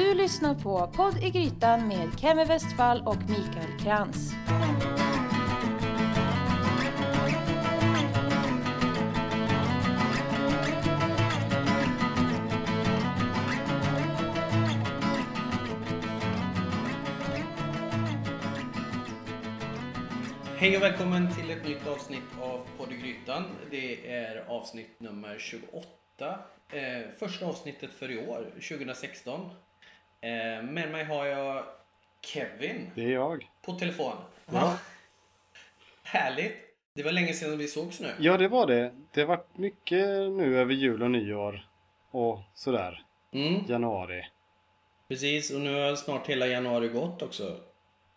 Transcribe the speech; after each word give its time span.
Du 0.00 0.14
lyssnar 0.14 0.54
på 0.54 0.86
Podd 0.86 1.24
i 1.24 1.30
Grytan 1.30 1.88
med 1.88 2.20
Kemi 2.20 2.44
Westfall 2.44 3.02
och 3.06 3.16
Mikael 3.16 3.78
Krantz. 3.80 4.32
Hej 20.56 20.76
och 20.76 20.82
välkommen 20.82 21.34
till 21.34 21.50
ett 21.50 21.64
nytt 21.64 21.86
avsnitt 21.86 22.22
av 22.42 22.66
Podd 22.78 22.92
i 22.92 22.96
Grytan. 22.96 23.44
Det 23.70 24.12
är 24.12 24.44
avsnitt 24.48 25.00
nummer 25.00 25.38
28. 25.38 25.86
Eh, 26.72 27.10
första 27.18 27.46
avsnittet 27.46 27.94
för 27.94 28.10
i 28.10 28.28
år, 28.28 28.52
2016. 28.68 29.50
Eh, 30.20 30.62
med 30.62 30.90
mig 30.90 31.04
har 31.04 31.26
jag 31.26 31.64
Kevin 32.20 32.90
Det 32.94 33.04
är 33.04 33.10
jag. 33.12 33.50
på 33.62 33.72
telefon. 33.72 34.16
Ja. 34.52 34.78
Härligt! 36.02 36.56
Det 36.94 37.02
var 37.02 37.12
länge 37.12 37.32
sedan 37.32 37.58
vi 37.58 37.68
sågs 37.68 38.00
nu. 38.00 38.14
Ja, 38.18 38.36
det 38.36 38.48
var 38.48 38.66
det. 38.66 38.94
Det 39.12 39.20
har 39.20 39.28
varit 39.28 39.58
mycket 39.58 40.06
nu 40.32 40.58
över 40.60 40.74
jul 40.74 41.02
och 41.02 41.10
nyår 41.10 41.68
och 42.10 42.38
sådär. 42.54 43.04
Mm, 43.32 43.64
Januari. 43.68 44.26
precis, 45.08 45.50
och 45.50 45.60
nu 45.60 45.74
har 45.74 45.96
snart 45.96 46.26
hela 46.26 46.46
januari 46.46 46.88
gått 46.88 47.22
också. 47.22 47.56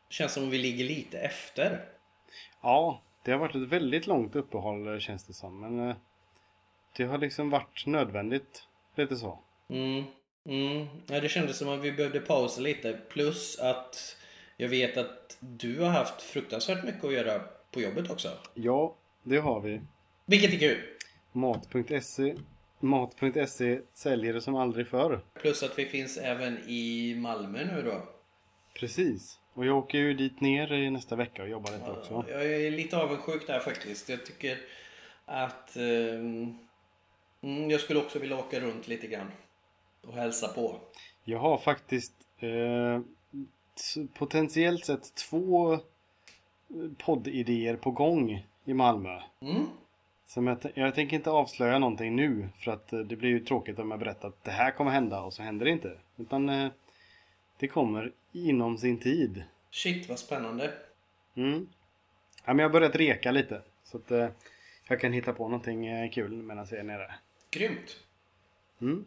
Känns 0.10 0.34
som 0.34 0.50
vi 0.50 0.58
ligger 0.58 0.86
lite 0.86 1.20
efter. 1.20 1.86
Ja, 2.62 3.02
det 3.24 3.32
har 3.32 3.40
varit 3.40 3.56
ett 3.56 3.62
väldigt 3.70 4.08
långt 4.08 4.36
uppehåll 4.36 5.00
känns 5.00 5.24
det 5.24 5.34
som. 5.34 5.60
Men 5.60 5.90
eh, 5.90 5.96
det 6.98 7.04
har 7.04 7.18
liksom 7.18 7.50
varit 7.50 7.86
nödvändigt. 7.86 8.64
Lite 8.96 9.16
så. 9.16 9.40
Mm, 9.70 10.04
mm. 10.46 10.88
Ja, 11.08 11.20
det 11.20 11.30
kändes 11.30 11.58
som 11.58 11.70
att 11.70 11.82
vi 11.82 11.92
behövde 11.92 12.20
pausa 12.20 12.62
lite. 12.62 13.00
Plus 13.10 13.60
att 13.60 14.18
jag 14.58 14.70
vet 14.70 14.98
att 14.98 15.38
du 15.40 15.80
har 15.80 15.90
haft 15.90 16.22
fruktansvärt 16.22 16.84
mycket 16.84 17.04
att 17.04 17.14
göra 17.14 17.42
på 17.72 17.82
jobbet 17.82 18.12
också. 18.12 18.30
Ja, 18.54 18.96
det 19.24 19.38
har 19.38 19.62
vi. 19.62 19.82
Vilket 20.26 20.54
är 20.54 20.58
kul! 20.58 20.78
Mat.se 21.32 22.36
Mat.se 22.80 23.80
säljer 23.94 24.34
det 24.34 24.42
som 24.42 24.56
aldrig 24.56 24.88
förr. 24.88 25.22
Plus 25.34 25.64
att 25.64 25.80
vi 25.80 25.86
finns 25.86 26.18
även 26.18 26.58
i 26.68 27.16
Malmö 27.16 27.66
nu 27.66 27.82
då. 27.82 28.02
Precis. 28.80 29.40
Och 29.54 29.66
jag 29.66 29.78
åker 29.78 29.98
ju 29.98 30.14
dit 30.14 30.42
ner 30.42 30.74
i 30.74 30.90
nästa 30.90 31.16
vecka 31.16 31.44
och 31.44 31.50
jobbar 31.50 31.72
lite 31.72 31.92
också. 31.92 32.26
Jag 32.30 32.46
är 32.46 32.72
lite 32.72 32.98
avundsjuk 32.98 33.48
där 33.48 33.60
faktiskt. 33.60 34.10
Jag 34.10 34.26
tycker 34.26 34.58
att 35.26 35.76
mm, 35.76 36.58
jag 37.42 37.82
skulle 37.82 38.00
också 38.00 38.20
vilja 38.20 38.38
åka 38.38 38.60
runt 38.60 38.88
lite 38.88 39.08
grann. 39.08 39.32
Och 40.08 40.14
hälsa 40.14 40.48
på. 40.48 40.80
Jag 41.24 41.40
har 41.40 41.58
faktiskt 41.58 42.14
eh, 42.40 43.02
potentiellt 44.14 44.86
sett 44.86 45.16
två 45.16 45.80
poddidéer 46.98 47.76
på 47.76 47.92
gång 47.92 48.46
i 48.66 48.74
Malmö. 48.74 49.22
Mm. 49.42 49.66
Som 50.26 50.48
jag, 50.48 50.58
jag 50.74 50.96
tänker 50.96 51.16
inte 51.16 51.32
avslöja 51.32 51.80
någonting 51.80 52.16
nu 52.16 52.50
för 52.58 52.72
att 52.72 52.94
eh, 52.94 53.00
det 53.00 53.16
blir 53.16 53.30
ju 53.30 53.40
tråkigt 53.40 53.80
om 53.80 53.92
jag 53.92 54.00
berättar 54.00 54.28
att 54.28 54.44
det 54.44 54.52
här 54.52 54.72
kommer 54.72 54.92
hända 54.92 55.22
och 55.22 55.34
så 55.34 55.44
händer 55.44 55.66
det 55.66 55.72
inte. 55.72 55.98
Utan 56.18 56.50
eh, 56.50 56.72
det 57.60 57.68
kommer 57.68 58.12
inom 58.32 58.78
sin 58.78 58.98
tid. 58.98 59.44
Shit 59.72 60.10
vad 60.10 60.20
spännande. 60.20 60.74
Mm. 61.36 61.68
Ja, 62.46 62.54
men 62.54 62.60
jag 62.60 62.70
har 62.70 62.74
börjat 62.74 62.96
reka 62.96 63.32
lite. 63.32 63.62
Så 63.84 63.98
att 63.98 64.12
eh, 64.12 64.28
jag 64.88 65.02
kan 65.02 65.14
hitta 65.14 65.34
på 65.34 65.44
någonting 65.44 65.88
eh, 65.88 66.12
kul 66.12 66.32
medan 66.32 66.68
jag 66.70 66.80
är 66.80 66.84
nere. 66.84 67.14
Grymt. 67.52 68.00
Mm. 68.82 69.06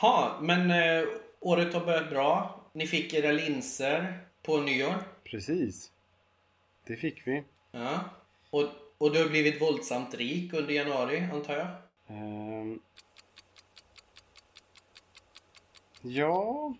Ha, 0.00 0.38
men 0.42 0.70
eh, 0.70 1.08
året 1.40 1.74
har 1.74 1.84
börjat 1.84 2.10
bra. 2.10 2.60
Ni 2.72 2.86
fick 2.86 3.14
era 3.14 3.32
linser 3.32 4.18
på 4.42 4.60
nyår. 4.60 4.94
Precis. 5.24 5.92
Det 6.86 6.96
fick 6.96 7.26
vi. 7.26 7.44
Ja. 7.70 8.00
Och, 8.50 8.64
och 8.98 9.12
du 9.12 9.22
har 9.22 9.28
blivit 9.28 9.60
våldsamt 9.60 10.14
rik 10.14 10.52
under 10.52 10.74
januari 10.74 11.28
antar 11.32 11.56
jag? 11.56 11.68
Ehm. 12.06 12.80
Ja. 16.02 16.74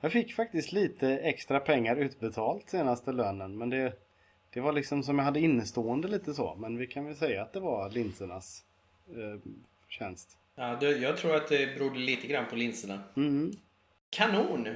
Jag 0.00 0.12
fick 0.12 0.34
faktiskt 0.34 0.72
lite 0.72 1.08
extra 1.08 1.60
pengar 1.60 1.96
utbetalt 1.96 2.70
senaste 2.70 3.12
lönen. 3.12 3.58
Men 3.58 3.70
det, 3.70 3.92
det 4.50 4.60
var 4.60 4.72
liksom 4.72 5.02
som 5.02 5.18
jag 5.18 5.24
hade 5.24 5.40
innestående 5.40 6.08
lite 6.08 6.34
så. 6.34 6.54
Men 6.54 6.76
vi 6.76 6.86
kan 6.86 7.04
väl 7.04 7.16
säga 7.16 7.42
att 7.42 7.52
det 7.52 7.60
var 7.60 7.90
linsernas 7.90 8.64
eh, 9.08 9.50
tjänst. 9.88 10.38
Ja, 10.54 10.82
jag 10.82 11.16
tror 11.16 11.36
att 11.36 11.48
det 11.48 11.78
berodde 11.78 11.98
lite 11.98 12.26
grann 12.26 12.46
på 12.50 12.56
linserna. 12.56 13.02
Mm. 13.16 13.52
Kanon! 14.10 14.68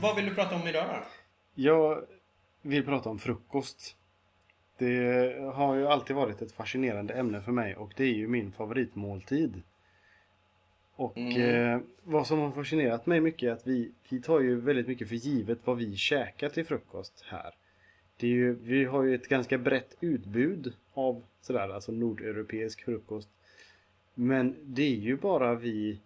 Vad 0.00 0.16
vill 0.16 0.24
du 0.24 0.34
prata 0.34 0.54
om 0.54 0.68
idag 0.68 0.84
då? 0.88 1.02
Jag 1.54 2.04
vill 2.62 2.84
prata 2.84 3.10
om 3.10 3.18
frukost. 3.18 3.96
Det 4.78 5.36
har 5.54 5.74
ju 5.74 5.86
alltid 5.86 6.16
varit 6.16 6.42
ett 6.42 6.52
fascinerande 6.52 7.14
ämne 7.14 7.40
för 7.40 7.52
mig 7.52 7.76
och 7.76 7.92
det 7.96 8.04
är 8.04 8.14
ju 8.14 8.28
min 8.28 8.52
favoritmåltid. 8.52 9.62
Och 10.96 11.16
Mm. 11.16 11.72
eh, 11.74 11.80
vad 12.04 12.26
som 12.26 12.38
har 12.38 12.50
fascinerat 12.50 13.06
mig 13.06 13.20
mycket 13.20 13.48
är 13.48 13.52
att 13.52 13.66
vi, 13.66 13.90
vi 14.08 14.20
tar 14.22 14.40
ju 14.40 14.60
väldigt 14.60 14.86
mycket 14.88 15.08
för 15.08 15.16
givet 15.16 15.58
vad 15.64 15.76
vi 15.76 15.96
käkar 15.96 16.48
till 16.48 16.64
frukost 16.66 17.24
här. 17.28 17.54
Det 18.16 18.26
är 18.26 18.30
ju, 18.30 18.54
vi 18.54 18.84
har 18.84 19.02
ju 19.02 19.14
ett 19.14 19.28
ganska 19.28 19.58
brett 19.58 19.96
utbud 20.00 20.72
av 20.94 21.22
sådär, 21.40 21.68
alltså 21.68 21.92
nordeuropeisk 21.92 22.84
frukost. 22.84 23.28
Men 24.14 24.56
det 24.62 24.82
är 24.82 24.96
ju 24.96 25.16
bara 25.16 25.54
vi, 25.54 26.00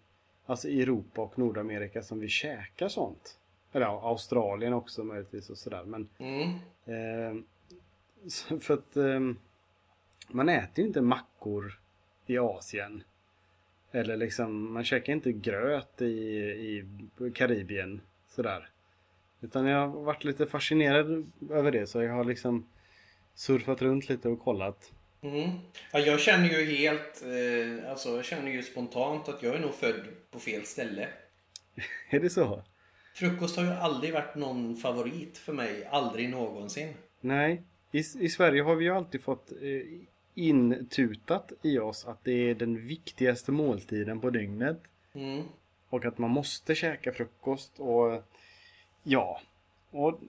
alltså 0.45 0.67
i 0.67 0.81
Europa 0.81 1.21
och 1.21 1.39
Nordamerika 1.39 2.03
som 2.03 2.19
vi 2.19 2.27
käkar 2.27 2.87
sånt. 2.87 3.37
Eller 3.73 3.85
ja, 3.85 4.01
Australien 4.03 4.73
också 4.73 5.03
möjligtvis 5.03 5.49
och 5.49 5.57
sådär. 5.57 5.83
Men 5.83 6.09
Mm. 6.17 6.49
eh, 6.85 7.43
för 8.59 8.73
att 8.73 8.97
eh, 8.97 9.19
man 10.27 10.49
äter 10.49 10.79
ju 10.81 10.87
inte 10.87 11.01
mackor 11.01 11.79
i 12.25 12.37
Asien. 12.37 13.03
Eller 13.91 14.17
liksom, 14.17 14.73
man 14.73 14.83
käkar 14.83 15.13
inte 15.13 15.31
gröt 15.31 16.01
i, 16.01 16.05
i 16.05 16.85
Karibien. 17.35 18.01
Sådär. 18.29 18.69
Utan 19.41 19.65
jag 19.65 19.87
har 19.87 20.03
varit 20.03 20.23
lite 20.23 20.45
fascinerad 20.47 21.31
över 21.49 21.71
det 21.71 21.87
så 21.87 22.03
jag 22.03 22.13
har 22.13 22.23
liksom 22.23 22.67
surfat 23.35 23.81
runt 23.81 24.09
lite 24.09 24.29
och 24.29 24.39
kollat. 24.39 24.91
Mm. 25.21 25.49
Ja, 25.91 25.99
jag 25.99 26.19
känner 26.19 26.49
ju 26.49 26.75
helt, 26.75 27.23
eh, 27.23 27.89
alltså 27.89 28.15
jag 28.15 28.25
känner 28.25 28.51
ju 28.51 28.63
spontant 28.63 29.29
att 29.29 29.43
jag 29.43 29.55
är 29.55 29.59
nog 29.59 29.73
född 29.73 30.05
på 30.31 30.39
fel 30.39 30.65
ställe. 30.65 31.07
Är 32.09 32.19
det 32.19 32.29
så? 32.29 32.63
Frukost 33.13 33.57
har 33.57 33.63
ju 33.63 33.71
aldrig 33.71 34.13
varit 34.13 34.35
någon 34.35 34.75
favorit 34.75 35.37
för 35.37 35.53
mig, 35.53 35.87
aldrig 35.91 36.29
någonsin. 36.29 36.93
Nej. 37.21 37.61
I, 37.91 37.99
I 37.99 38.29
Sverige 38.29 38.61
har 38.61 38.75
vi 38.75 38.85
ju 38.85 38.91
alltid 38.91 39.23
fått 39.23 39.51
eh, 39.51 39.57
intutat 40.47 41.51
i 41.61 41.79
oss 41.79 42.05
att 42.05 42.23
det 42.23 42.49
är 42.49 42.55
den 42.55 42.87
viktigaste 42.87 43.51
måltiden 43.51 44.19
på 44.19 44.29
dygnet. 44.29 44.81
Mm. 45.13 45.43
Och 45.89 46.05
att 46.05 46.17
man 46.17 46.31
måste 46.31 46.75
käka 46.75 47.11
frukost 47.11 47.79
och 47.79 48.23
ja. 49.03 49.41
Och 49.91 50.19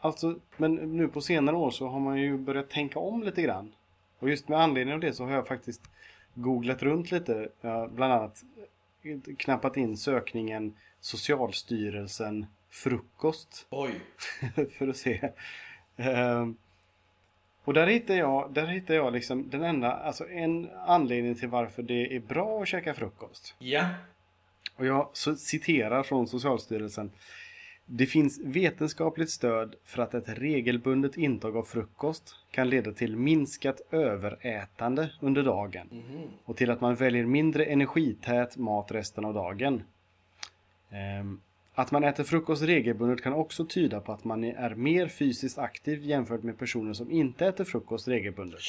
alltså, 0.00 0.38
men 0.56 0.74
nu 0.74 1.08
på 1.08 1.20
senare 1.20 1.56
år 1.56 1.70
så 1.70 1.86
har 1.88 2.00
man 2.00 2.20
ju 2.20 2.38
börjat 2.38 2.70
tänka 2.70 2.98
om 2.98 3.22
lite 3.22 3.42
grann. 3.42 3.72
Och 4.18 4.30
just 4.30 4.48
med 4.48 4.60
anledning 4.60 4.94
av 4.94 5.00
det 5.00 5.12
så 5.12 5.24
har 5.24 5.32
jag 5.32 5.46
faktiskt 5.46 5.82
googlat 6.34 6.82
runt 6.82 7.10
lite. 7.10 7.48
Bland 7.90 8.12
annat 8.12 8.44
knappat 9.38 9.76
in 9.76 9.96
sökningen 9.96 10.74
Socialstyrelsen 11.00 12.46
frukost 12.70 13.66
Oj. 13.70 14.00
för 14.78 14.88
att 14.88 14.96
se. 14.96 15.30
Och 17.64 17.74
där 17.74 17.86
hittar 17.86 18.14
jag, 18.14 18.52
där 18.52 18.66
hittar 18.66 18.94
jag 18.94 19.12
liksom 19.12 19.50
den 19.50 19.62
enda, 19.62 19.92
alltså 19.92 20.28
en 20.28 20.70
anledning 20.86 21.34
till 21.34 21.48
varför 21.48 21.82
det 21.82 22.16
är 22.16 22.20
bra 22.20 22.62
att 22.62 22.68
käka 22.68 22.94
frukost. 22.94 23.54
Ja. 23.58 23.86
Och 24.76 24.86
jag 24.86 25.08
citerar 25.38 26.02
från 26.02 26.26
Socialstyrelsen. 26.28 27.10
Det 27.86 28.06
finns 28.06 28.40
vetenskapligt 28.44 29.30
stöd 29.30 29.74
för 29.84 30.02
att 30.02 30.14
ett 30.14 30.28
regelbundet 30.28 31.16
intag 31.16 31.56
av 31.56 31.62
frukost 31.62 32.36
kan 32.50 32.68
leda 32.70 32.92
till 32.92 33.16
minskat 33.16 33.80
överätande 33.90 35.10
under 35.20 35.42
dagen 35.42 35.86
Mhm. 35.90 36.28
och 36.44 36.56
till 36.56 36.70
att 36.70 36.80
man 36.80 36.94
väljer 36.94 37.26
mindre 37.26 37.64
energität 37.64 38.56
mat 38.56 38.92
resten 38.92 39.24
av 39.24 39.34
dagen. 39.34 39.82
Ehm, 40.90 41.40
Att 41.74 41.90
man 41.90 42.04
äter 42.04 42.24
frukost 42.24 42.62
regelbundet 42.62 43.22
kan 43.22 43.32
också 43.32 43.64
tyda 43.64 44.00
på 44.00 44.12
att 44.12 44.24
man 44.24 44.44
är 44.44 44.74
mer 44.74 45.08
fysiskt 45.08 45.58
aktiv 45.58 46.04
jämfört 46.04 46.42
med 46.42 46.58
personer 46.58 46.92
som 46.92 47.10
inte 47.10 47.46
äter 47.46 47.64
frukost 47.64 48.08
regelbundet. 48.08 48.60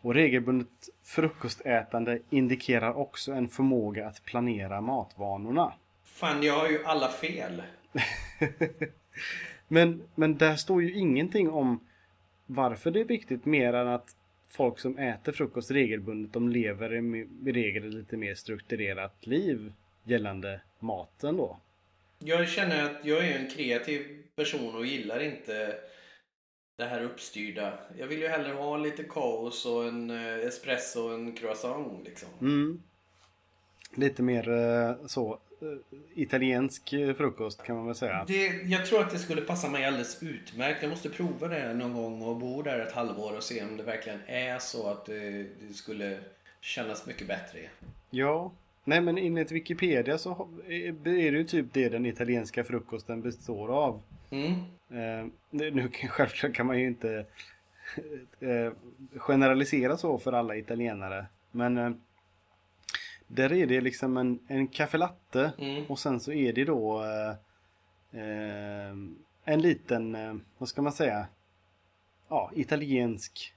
Och 0.00 0.14
regelbundet 0.14 0.68
frukostätande 1.02 2.18
indikerar 2.30 2.96
också 2.96 3.32
en 3.32 3.48
förmåga 3.48 4.06
att 4.06 4.24
planera 4.24 4.80
matvanorna. 4.80 5.72
Fan, 6.04 6.42
jag 6.42 6.58
har 6.58 6.68
ju 6.68 6.84
alla 6.84 7.08
fel. 7.08 7.62
men, 9.68 10.02
men 10.14 10.36
där 10.36 10.56
står 10.56 10.82
ju 10.82 10.94
ingenting 10.94 11.50
om 11.50 11.80
varför 12.46 12.90
det 12.90 13.00
är 13.00 13.04
viktigt 13.04 13.44
mer 13.44 13.72
än 13.72 13.88
att 13.88 14.16
folk 14.48 14.78
som 14.78 14.98
äter 14.98 15.32
frukost 15.32 15.70
regelbundet 15.70 16.32
de 16.32 16.48
lever 16.48 16.94
i, 16.94 17.26
regel 17.52 17.88
ett 17.88 17.94
lite 17.94 18.16
mer 18.16 18.34
strukturerat 18.34 19.26
liv 19.26 19.72
gällande 20.04 20.60
maten 20.78 21.36
då. 21.36 21.58
Jag 22.26 22.48
känner 22.48 22.84
att 22.84 23.04
jag 23.04 23.26
är 23.28 23.38
en 23.38 23.50
kreativ 23.50 24.22
person 24.36 24.74
och 24.74 24.86
gillar 24.86 25.20
inte 25.20 25.76
det 26.78 26.84
här 26.84 27.02
uppstyrda. 27.02 27.78
Jag 27.98 28.06
vill 28.06 28.20
ju 28.20 28.28
hellre 28.28 28.52
ha 28.52 28.76
lite 28.76 29.04
kaos 29.04 29.66
och 29.66 29.84
en 29.84 30.10
eh, 30.10 30.46
espresso 30.46 31.08
och 31.08 31.14
en 31.14 31.32
croissant 31.32 32.04
liksom. 32.04 32.28
Mm. 32.40 32.82
Lite 33.94 34.22
mer 34.22 34.48
eh, 34.48 35.06
så 35.06 35.32
eh, 35.32 35.98
italiensk 36.14 36.90
frukost 37.16 37.62
kan 37.62 37.76
man 37.76 37.86
väl 37.86 37.94
säga. 37.94 38.24
Det, 38.28 38.46
jag 38.46 38.86
tror 38.86 39.00
att 39.00 39.10
det 39.10 39.18
skulle 39.18 39.42
passa 39.42 39.68
mig 39.68 39.84
alldeles 39.84 40.22
utmärkt. 40.22 40.82
Jag 40.82 40.90
måste 40.90 41.10
prova 41.10 41.48
det 41.48 41.74
någon 41.74 41.94
gång 41.94 42.22
och 42.22 42.36
bo 42.36 42.62
där 42.62 42.78
ett 42.78 42.92
halvår 42.92 43.36
och 43.36 43.42
se 43.42 43.62
om 43.62 43.76
det 43.76 43.82
verkligen 43.82 44.20
är 44.26 44.58
så 44.58 44.88
att 44.88 45.06
det, 45.06 45.46
det 45.60 45.74
skulle 45.74 46.20
kännas 46.60 47.06
mycket 47.06 47.26
bättre. 47.26 47.58
Ja, 48.10 48.52
Nej 48.84 49.00
men 49.00 49.18
enligt 49.18 49.52
Wikipedia 49.52 50.18
så 50.18 50.48
är 50.66 50.92
det 51.02 51.38
ju 51.38 51.44
typ 51.44 51.66
det 51.72 51.88
den 51.88 52.06
italienska 52.06 52.64
frukosten 52.64 53.22
består 53.22 53.68
av. 53.68 54.02
Mm. 54.30 54.52
Eh, 54.90 55.26
nu 55.50 55.90
självklart 56.08 56.54
kan 56.54 56.66
man 56.66 56.80
ju 56.80 56.86
inte 56.86 57.26
eh, 58.40 58.72
generalisera 59.16 59.96
så 59.96 60.18
för 60.18 60.32
alla 60.32 60.56
italienare. 60.56 61.26
Men 61.50 61.78
eh, 61.78 61.90
där 63.26 63.52
är 63.52 63.66
det 63.66 63.80
liksom 63.80 64.16
en, 64.16 64.38
en 64.48 64.68
caffelatte 64.68 65.52
mm. 65.58 65.84
och 65.86 65.98
sen 65.98 66.20
så 66.20 66.32
är 66.32 66.52
det 66.52 66.64
då 66.64 67.04
en 69.44 69.62
liten, 69.62 70.16
vad 70.58 70.68
ska 70.68 70.82
man 70.82 70.92
säga, 70.92 71.26
ja, 72.28 72.50
italiensk, 72.54 73.54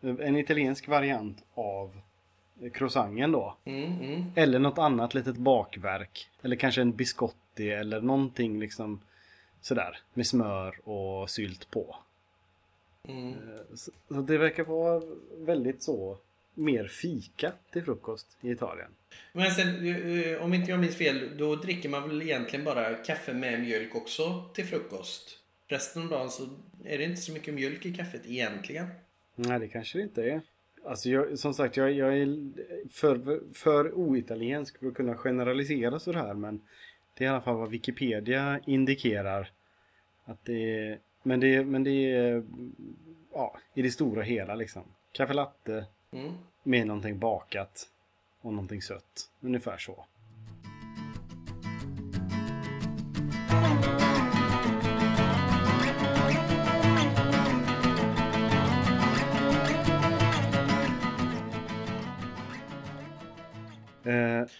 en 0.00 0.36
italiensk 0.36 0.88
variant 0.88 1.44
av 1.54 2.00
croissanten 2.72 3.32
då. 3.32 3.56
Mm, 3.64 4.00
mm. 4.00 4.24
Eller 4.36 4.58
något 4.58 4.78
annat 4.78 5.14
litet 5.14 5.36
bakverk. 5.36 6.28
Eller 6.42 6.56
kanske 6.56 6.80
en 6.80 6.92
biscotti 6.92 7.70
eller 7.70 8.00
någonting 8.00 8.60
liksom 8.60 9.00
sådär. 9.60 9.98
Med 10.14 10.26
smör 10.26 10.88
och 10.88 11.30
sylt 11.30 11.70
på. 11.70 11.96
Mm. 13.08 13.28
Eh, 13.28 13.74
så, 13.74 13.90
så 14.08 14.14
det 14.14 14.38
verkar 14.38 14.64
vara 14.64 15.02
väldigt 15.36 15.82
så 15.82 16.18
mer 16.54 16.88
fika 16.88 17.52
till 17.72 17.84
frukost 17.84 18.26
i 18.40 18.50
Italien. 18.50 18.90
Men 19.32 19.50
sen, 19.50 19.86
eh, 19.86 20.42
om 20.42 20.54
inte 20.54 20.70
jag 20.70 20.80
minns 20.80 20.96
fel, 20.96 21.30
då 21.38 21.56
dricker 21.56 21.88
man 21.88 22.08
väl 22.08 22.22
egentligen 22.22 22.64
bara 22.64 22.94
kaffe 22.94 23.34
med 23.34 23.60
mjölk 23.60 23.94
också 23.94 24.44
till 24.54 24.66
frukost? 24.66 25.38
Resten 25.68 26.02
av 26.02 26.08
dagen 26.08 26.30
så 26.30 26.48
är 26.84 26.98
det 26.98 27.04
inte 27.04 27.20
så 27.20 27.32
mycket 27.32 27.54
mjölk 27.54 27.86
i 27.86 27.94
kaffet 27.94 28.22
egentligen. 28.26 28.86
Nej, 29.34 29.60
det 29.60 29.68
kanske 29.68 29.98
det 29.98 30.02
inte 30.02 30.22
är. 30.22 30.40
Alltså 30.84 31.08
jag, 31.08 31.38
som 31.38 31.54
sagt, 31.54 31.76
jag, 31.76 31.92
jag 31.92 32.18
är 32.18 32.38
för, 32.90 33.40
för 33.54 33.92
oitaliensk 33.94 34.78
för 34.78 34.86
att 34.86 34.94
kunna 34.94 35.16
generalisera 35.16 35.98
sådär 35.98 36.34
men 36.34 36.60
det 37.14 37.24
är 37.24 37.28
i 37.28 37.30
alla 37.30 37.40
fall 37.40 37.56
vad 37.56 37.70
Wikipedia 37.70 38.60
indikerar. 38.66 39.50
Att 40.24 40.44
det 40.44 40.78
är, 40.78 40.98
men 41.22 41.40
det, 41.40 41.64
men 41.64 41.84
det 41.84 42.12
är 42.12 42.44
ja, 43.32 43.56
i 43.74 43.82
det 43.82 43.90
stora 43.90 44.22
hela 44.22 44.54
liksom. 44.54 44.82
Kaffe 45.12 45.34
latte 45.34 45.86
mm. 46.10 46.32
med 46.62 46.86
någonting 46.86 47.18
bakat 47.18 47.88
och 48.40 48.52
någonting 48.52 48.82
sött. 48.82 49.30
Ungefär 49.40 49.78
så. 49.78 50.04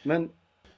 Men 0.02 0.30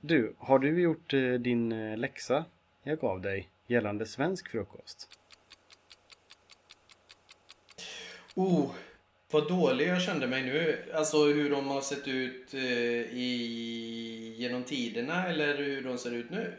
du, 0.05 0.35
har 0.39 0.59
du 0.59 0.81
gjort 0.81 1.15
eh, 1.15 1.33
din 1.33 1.73
eh, 1.73 1.97
läxa 1.97 2.45
jag 2.83 2.99
gav 2.99 3.21
dig 3.21 3.49
gällande 3.67 4.07
svensk 4.07 4.49
frukost? 4.49 5.09
Oh, 8.35 8.71
vad 9.31 9.49
dålig 9.49 9.89
jag 9.89 10.03
kände 10.03 10.27
mig 10.27 10.43
nu. 10.43 10.79
Alltså 10.95 11.25
hur 11.25 11.51
de 11.51 11.69
har 11.69 11.81
sett 11.81 12.09
ut 12.09 12.55
i, 12.55 14.35
genom 14.39 14.65
tiderna 14.65 15.27
eller 15.27 15.57
hur 15.57 15.83
de 15.83 15.99
ser 15.99 16.15
ut 16.15 16.31
nu? 16.31 16.55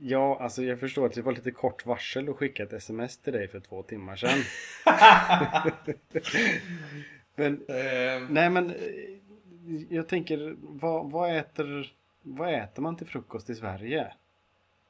ja, 0.00 0.38
alltså 0.40 0.62
jag 0.62 0.80
förstår 0.80 1.06
att 1.06 1.12
det 1.12 1.22
var 1.22 1.32
lite 1.32 1.50
kort 1.50 1.86
varsel 1.86 2.28
att 2.28 2.36
skicka 2.36 2.62
ett 2.62 2.72
sms 2.72 3.18
till 3.18 3.32
dig 3.32 3.48
för 3.48 3.60
två 3.60 3.82
timmar 3.82 4.16
sedan. 4.16 4.38
men, 7.34 7.64
nej 8.28 8.50
men 8.50 8.74
jag 9.88 10.08
tänker, 10.08 10.56
vad, 10.60 11.10
vad, 11.10 11.36
äter, 11.36 11.92
vad 12.22 12.54
äter 12.54 12.82
man 12.82 12.96
till 12.96 13.06
frukost 13.06 13.50
i 13.50 13.54
Sverige? 13.54 14.12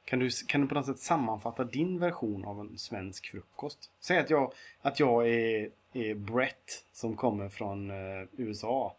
Kan 0.05 0.19
du, 0.19 0.29
kan 0.47 0.61
du 0.61 0.67
på 0.67 0.75
något 0.75 0.85
sätt 0.85 0.99
sammanfatta 0.99 1.63
din 1.63 1.99
version 1.99 2.45
av 2.45 2.59
en 2.59 2.77
svensk 2.77 3.31
frukost? 3.31 3.91
Säg 3.99 4.17
att 4.17 4.29
jag, 4.29 4.53
att 4.81 4.99
jag 4.99 5.29
är, 5.29 5.69
är 5.93 6.15
Brett 6.15 6.85
som 6.93 7.15
kommer 7.15 7.49
från 7.49 7.91
uh, 7.91 8.27
USA, 8.37 8.95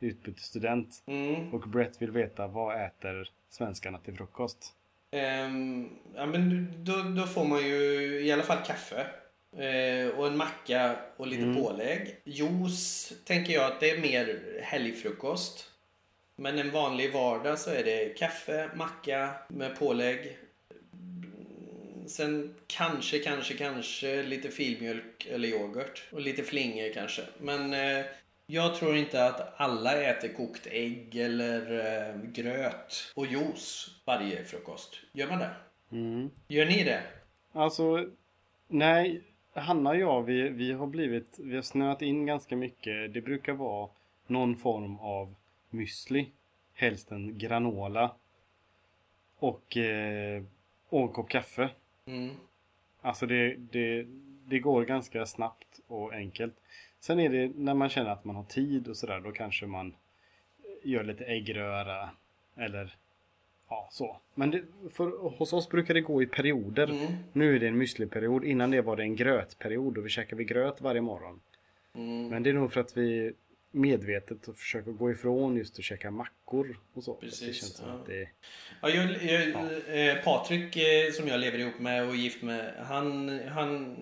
utbytesstudent. 0.00 1.02
Mm. 1.06 1.54
Och 1.54 1.68
Brett 1.68 2.02
vill 2.02 2.10
veta 2.10 2.46
vad 2.46 2.84
äter 2.84 3.30
svenskarna 3.50 3.98
till 3.98 4.16
frukost? 4.16 4.74
Um, 5.12 5.88
ja 6.14 6.26
men 6.26 6.72
då, 6.84 7.02
då 7.02 7.26
får 7.26 7.44
man 7.44 7.58
ju 7.58 7.74
i 8.20 8.32
alla 8.32 8.42
fall 8.42 8.64
kaffe. 8.66 9.06
Eh, 9.58 10.08
och 10.08 10.26
en 10.26 10.36
macka 10.36 10.96
och 11.16 11.26
lite 11.26 11.42
mm. 11.42 11.62
pålägg. 11.62 12.16
Juice 12.24 13.12
tänker 13.24 13.52
jag 13.52 13.64
att 13.64 13.80
det 13.80 13.90
är 13.90 14.00
mer 14.00 14.42
helgfrukost. 14.62 15.70
Men 16.36 16.58
en 16.58 16.70
vanlig 16.70 17.12
vardag 17.12 17.58
så 17.58 17.70
är 17.70 17.84
det 17.84 18.18
kaffe, 18.18 18.70
macka 18.74 19.34
med 19.48 19.78
pålägg. 19.78 20.38
Sen 22.06 22.54
kanske, 22.66 23.18
kanske, 23.18 23.54
kanske 23.54 24.22
lite 24.22 24.48
filmjölk 24.48 25.26
eller 25.30 25.48
yoghurt. 25.48 26.04
Och 26.12 26.20
lite 26.20 26.42
flingor 26.42 26.92
kanske. 26.92 27.22
Men 27.38 27.72
eh, 27.72 28.04
jag 28.46 28.74
tror 28.74 28.96
inte 28.96 29.24
att 29.24 29.60
alla 29.60 30.02
äter 30.02 30.28
kokt 30.28 30.66
ägg 30.66 31.16
eller 31.16 31.72
eh, 31.72 32.22
gröt 32.22 33.12
och 33.14 33.26
juice 33.26 33.90
varje 34.04 34.44
frukost. 34.44 34.94
Gör 35.12 35.28
man 35.28 35.38
det? 35.38 35.50
Mm. 35.92 36.30
Gör 36.48 36.66
ni 36.66 36.84
det? 36.84 37.02
Alltså, 37.52 38.10
nej. 38.68 39.22
Hanna 39.56 39.90
och 39.90 39.96
jag, 39.96 40.22
vi, 40.22 40.48
vi 40.48 40.72
har 40.72 40.86
blivit, 40.86 41.38
vi 41.38 41.54
har 41.54 41.62
snöat 41.62 42.02
in 42.02 42.26
ganska 42.26 42.56
mycket. 42.56 43.14
Det 43.14 43.20
brukar 43.20 43.52
vara 43.52 43.90
någon 44.26 44.56
form 44.56 44.98
av 44.98 45.34
müsli. 45.70 46.26
Helst 46.74 47.12
en 47.12 47.38
granola. 47.38 48.14
Och, 49.38 49.76
eh, 49.76 50.42
och 50.88 51.00
en 51.00 51.08
kopp 51.08 51.28
kaffe. 51.28 51.70
Mm. 52.06 52.34
Alltså 53.00 53.26
det, 53.26 53.54
det, 53.54 54.06
det 54.44 54.58
går 54.58 54.84
ganska 54.84 55.26
snabbt 55.26 55.80
och 55.86 56.12
enkelt. 56.12 56.54
Sen 57.00 57.20
är 57.20 57.28
det 57.28 57.52
när 57.56 57.74
man 57.74 57.88
känner 57.88 58.10
att 58.10 58.24
man 58.24 58.36
har 58.36 58.44
tid 58.44 58.88
och 58.88 58.96
sådär, 58.96 59.20
då 59.20 59.32
kanske 59.32 59.66
man 59.66 59.94
gör 60.82 61.04
lite 61.04 61.24
äggröra. 61.24 62.10
Eller 62.56 62.96
Ja, 63.68 63.88
så. 63.92 64.20
Men 64.34 64.50
det, 64.50 64.62
för, 64.92 65.36
hos 65.38 65.52
oss 65.52 65.68
brukar 65.68 65.94
det 65.94 66.00
gå 66.00 66.22
i 66.22 66.26
perioder. 66.26 66.90
Mm. 66.90 67.12
Nu 67.32 67.56
är 67.56 67.60
det 67.60 67.68
en 67.68 67.82
müsliperiod. 67.82 68.44
Innan 68.44 68.70
det 68.70 68.80
var 68.80 68.96
det 68.96 69.02
en 69.02 69.16
grötperiod 69.16 69.98
och 69.98 70.04
vi 70.04 70.08
käkade 70.08 70.44
gröt 70.44 70.80
varje 70.80 71.00
morgon. 71.00 71.40
Mm. 71.94 72.28
Men 72.28 72.42
det 72.42 72.50
är 72.50 72.54
nog 72.54 72.72
för 72.72 72.80
att 72.80 72.96
vi 72.96 73.32
medvetet 73.76 74.58
försöker 74.58 74.90
gå 74.90 75.10
ifrån 75.10 75.56
just 75.56 75.78
att 75.78 75.84
käka 75.84 76.10
mackor 76.10 76.80
och 76.94 77.04
så. 77.04 77.14
Precis, 77.14 77.40
det 77.40 77.52
känns 77.52 77.76
som 77.76 77.90
att 77.90 78.06
det 78.06 78.28
ja, 78.82 78.88
jag, 78.88 79.22
jag, 79.22 79.48
ja. 79.48 79.92
Eh, 79.92 80.24
Patrik 80.24 80.76
eh, 80.76 81.12
som 81.12 81.28
jag 81.28 81.40
lever 81.40 81.58
ihop 81.58 81.78
med 81.78 82.06
och 82.08 82.14
är 82.14 82.14
gift 82.14 82.42
med, 82.42 82.74
han, 82.78 83.40
han, 83.48 83.96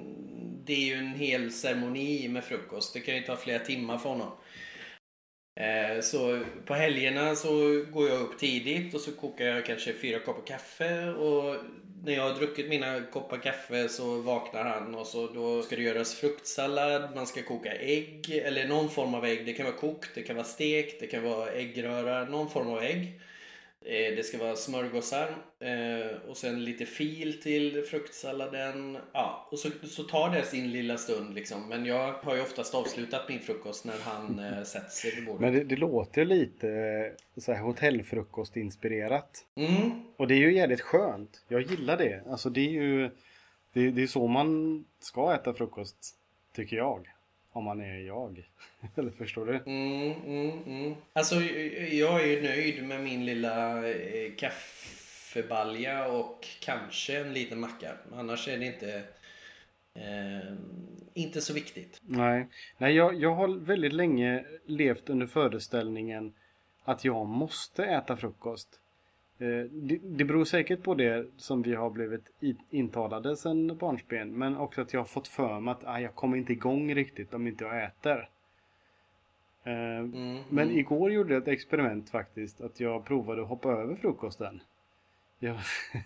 det 0.64 0.73
är 0.73 0.87
ju 0.87 0.94
en 0.94 1.14
hel 1.14 1.52
ceremoni 1.52 2.28
med 2.28 2.44
frukost. 2.44 2.94
Det 2.94 3.00
kan 3.00 3.16
ju 3.16 3.23
ta 3.23 3.37
flera 3.37 3.59
timmar 3.59 3.99
för 3.99 4.09
honom. 4.09 4.30
Eh, 5.57 6.01
så 6.01 6.45
på 6.65 6.75
helgerna 6.75 7.35
så 7.35 7.85
går 7.93 8.09
jag 8.09 8.21
upp 8.21 8.39
tidigt 8.39 8.95
och 8.95 9.01
så 9.01 9.13
kokar 9.13 9.45
jag 9.45 9.67
kanske 9.67 9.93
fyra 9.93 10.19
koppar 10.19 10.47
kaffe 10.47 11.11
och 11.11 11.57
när 12.05 12.13
jag 12.13 12.23
har 12.23 12.35
druckit 12.35 12.69
mina 12.69 13.01
koppar 13.01 13.39
kaffe 13.39 13.89
så 13.89 14.21
vaknar 14.21 14.65
han 14.65 14.95
och 14.95 15.07
så 15.07 15.27
då 15.27 15.63
ska 15.63 15.77
det 15.77 15.83
göras 15.83 16.15
fruktsallad, 16.15 17.15
man 17.15 17.27
ska 17.27 17.43
koka 17.43 17.73
ägg 17.75 18.31
eller 18.31 18.69
någon 18.69 18.91
form 18.91 19.15
av 19.15 19.25
ägg. 19.25 19.47
Det 19.47 19.53
kan 19.53 19.67
vara 19.67 19.77
kokt, 19.77 20.11
det 20.15 20.23
kan 20.23 20.37
vara 20.37 20.47
stekt, 20.47 21.01
det 21.01 21.07
kan 21.07 21.23
vara 21.23 21.51
äggröra, 21.51 22.25
någon 22.25 22.51
form 22.51 22.69
av 22.69 22.83
ägg. 22.83 23.21
Eh, 23.87 24.17
Det 24.17 24.26
ska 24.26 24.38
vara 24.38 24.57
smörgåsar 24.57 25.29
eh, 25.61 26.29
och 26.31 26.37
sen 26.37 26.64
lite 26.64 26.87
fil 26.87 27.43
till 27.43 27.83
fruktsalladen. 27.83 28.99
Ja, 29.12 29.49
och 29.50 29.59
så, 29.59 29.69
så 29.87 30.03
tar 30.03 30.31
det 30.31 30.43
sin 30.45 30.71
lilla 30.73 30.97
stund 30.99 31.35
liksom. 31.35 31.69
Men 31.69 31.87
jag 31.87 32.12
har 32.12 32.35
ju 32.37 32.43
oftast 32.43 32.75
avslutat 32.75 33.29
min 33.29 33.41
frukost 33.41 33.85
när 33.85 33.99
han 34.05 34.38
eh, 34.38 34.62
sätter 34.62 34.91
sig 34.91 35.14
vid 35.14 35.25
bordet. 35.26 35.41
Men 35.41 35.53
det, 35.55 35.64
det 35.64 35.76
låter 35.76 36.25
lite 36.25 36.67
så 37.37 37.53
här 37.53 37.62
hotellfrukost-inspirerat. 37.62 39.45
Mm, 39.57 39.91
Och 40.17 40.29
det 40.29 40.35
är 40.35 40.38
ju 40.38 40.55
jävligt 40.55 40.81
skönt. 40.81 41.45
Jag 41.49 41.62
gillar 41.62 41.97
det. 41.97 42.23
Alltså 42.31 42.50
det 42.50 42.61
är 42.61 42.71
ju 42.83 43.11
det, 43.73 43.91
det 43.91 44.03
är 44.03 44.07
så 44.07 44.26
man 44.26 44.85
ska 45.00 45.35
äta 45.35 45.55
frukost, 45.55 45.97
tycker 46.57 46.76
jag. 46.76 47.09
Om 47.55 47.65
man 47.65 47.81
är 47.81 47.99
jag. 47.99 48.49
Eller 48.97 49.11
förstår 49.11 49.47
du? 49.47 49.57
mm, 49.67 50.13
mm, 50.27 50.63
mm. 50.67 50.95
Alltså 51.13 51.35
jag 51.91 52.23
är 52.23 52.27
ju 52.27 52.43
nöjd 52.43 52.85
med 52.85 53.01
min 53.01 53.27
lilla 53.27 53.89
eh, 53.89 54.35
kaffebalja 54.37 56.09
och 56.09 56.47
kanske 56.61 57.21
en 57.21 57.33
liten 57.33 57.61
macka. 57.61 57.93
Annars 58.13 58.49
är 58.49 58.59
det 58.59 58.67
inte, 58.67 59.03
eh, 59.95 60.53
inte 61.15 61.41
så 61.41 61.53
viktigt. 61.53 62.01
Nej, 62.03 62.49
Nej 62.79 62.95
jag, 62.95 63.15
jag 63.15 63.35
har 63.35 63.49
väldigt 63.49 63.93
länge 63.93 64.45
levt 64.67 65.11
under 65.11 65.27
föreställningen 65.27 66.35
att 66.85 67.05
jag 67.05 67.27
måste 67.27 67.85
äta 67.85 68.17
frukost. 68.17 68.81
Eh, 69.38 69.64
Det, 69.71 69.99
det 70.03 70.25
beror 70.25 70.45
säkert 70.45 70.83
på 70.83 70.95
det 70.95 71.26
som 71.37 71.62
vi 71.62 71.75
har 71.75 71.91
blivit 71.91 72.31
intalade 72.71 73.37
sedan 73.37 73.76
barnsben. 73.76 74.38
Men 74.38 74.57
också 74.57 74.81
att 74.81 74.93
jag 74.93 75.00
har 75.00 75.05
fått 75.05 75.29
för 75.29 75.61
mig 75.61 75.73
att 75.73 75.85
ah, 75.87 75.99
jag 76.00 76.14
kommer 76.14 76.37
inte 76.37 76.53
igång 76.53 76.95
riktigt 76.95 77.35
om 77.35 77.47
inte 77.47 77.64
jag 77.64 77.85
äter. 77.85 78.29
Eh, 79.64 79.99
Mm, 79.99 80.43
Men 80.49 80.64
mm. 80.69 80.79
igår 80.79 81.12
gjorde 81.12 81.35
jag 81.35 81.43
ett 81.43 81.49
experiment 81.49 82.11
faktiskt. 82.11 82.61
Att 82.61 82.81
jag 82.81 83.05
provade 83.05 83.43
att 83.43 83.49
hoppa 83.49 83.69
över 83.73 83.95
frukosten. 83.95 84.61
Jag, 85.38 85.57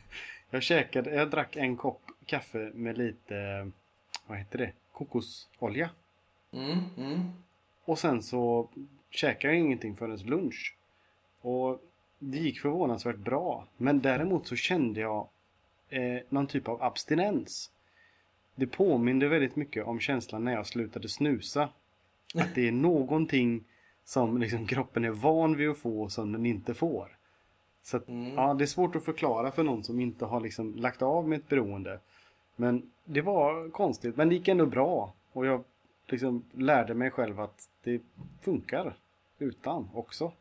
jag 0.51 0.63
käkade, 0.63 1.15
jag 1.15 1.31
drack 1.31 1.57
en 1.57 1.77
kopp 1.77 2.03
kaffe 2.27 2.71
med 2.75 2.99
lite, 2.99 3.71
vad 4.27 4.39
heter 4.39 4.59
det, 4.59 4.73
kokosolja. 4.93 5.91
Mm, 6.53 6.79
mm. 6.97 7.21
Och 7.85 7.99
sen 7.99 8.23
så 8.23 8.69
käkade 9.11 9.55
jag 9.55 9.61
ingenting 9.61 9.97
förrän 9.97 10.17
lunch. 10.19 10.75
Och 11.41 11.83
det 12.19 12.39
gick 12.39 12.61
förvånansvärt 12.61 13.17
bra. 13.17 13.67
Men 13.77 14.01
däremot 14.01 14.47
så 14.47 14.57
kände 14.57 15.01
jag 15.01 15.29
eh, 15.89 16.19
någon 16.29 16.47
typ 16.47 16.69
av 16.69 16.83
abstinens. 16.83 17.71
Det 18.55 18.67
påminde 18.67 19.29
väldigt 19.29 19.57
mycket 19.57 19.87
om 19.87 20.01
känslan 20.01 20.45
när 20.45 20.53
jag 20.53 20.67
slutade 20.67 21.09
snusa. 21.09 21.69
Att 22.35 22.55
det 22.55 22.69
är 22.69 22.73
någonting 22.73 23.65
som 24.05 24.39
liksom 24.39 24.67
kroppen 24.67 25.05
är 25.05 25.11
van 25.11 25.57
vid 25.57 25.69
att 25.69 25.79
få 25.79 26.09
som 26.09 26.33
den 26.33 26.47
inte 26.47 26.75
får. 26.75 27.17
Så 27.83 27.97
att, 27.97 28.09
Mm. 28.09 28.35
ja, 28.35 28.55
det 28.55 28.65
är 28.65 28.67
svårt 28.67 28.97
att 28.97 29.05
förklara 29.05 29.51
för 29.51 29.63
någon 29.63 29.85
som 29.85 30.01
inte 30.01 30.25
har 30.25 30.41
liksom 30.41 30.75
lagt 30.77 31.03
av 31.03 31.29
med 31.29 31.39
ett 31.39 31.49
beroende. 31.49 32.01
Men 32.57 32.91
det 33.05 33.21
var 33.21 33.71
konstigt, 33.71 34.17
men 34.17 34.29
det 34.29 34.35
gick 34.35 34.49
ändå 34.49 34.67
bra. 34.67 35.13
Och 35.33 35.47
jag 35.47 35.65
liksom 36.07 36.45
lärde 36.53 36.95
mig 36.95 37.11
själv 37.11 37.41
att 37.41 37.69
det 37.85 38.01
funkar 38.43 38.97
utan 39.39 39.89
också. 39.95 40.33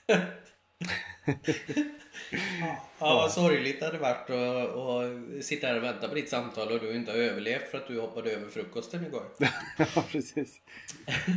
Ja, 2.98 3.14
vad 3.14 3.32
sorgligt 3.32 3.80
det 3.80 3.86
hade 3.86 3.98
varit 3.98 4.30
att, 4.30 4.76
att 4.76 5.44
sitta 5.44 5.66
här 5.66 5.76
och 5.76 5.82
vänta 5.82 6.08
på 6.08 6.14
ditt 6.14 6.28
samtal 6.28 6.72
och 6.72 6.80
du 6.80 6.94
inte 6.94 7.12
har 7.12 7.18
överlevt 7.18 7.70
för 7.70 7.78
att 7.78 7.86
du 7.86 8.00
hoppade 8.00 8.32
över 8.32 8.50
frukosten 8.50 9.06
igår. 9.06 9.24
ja, 9.78 10.04
precis. 10.10 10.60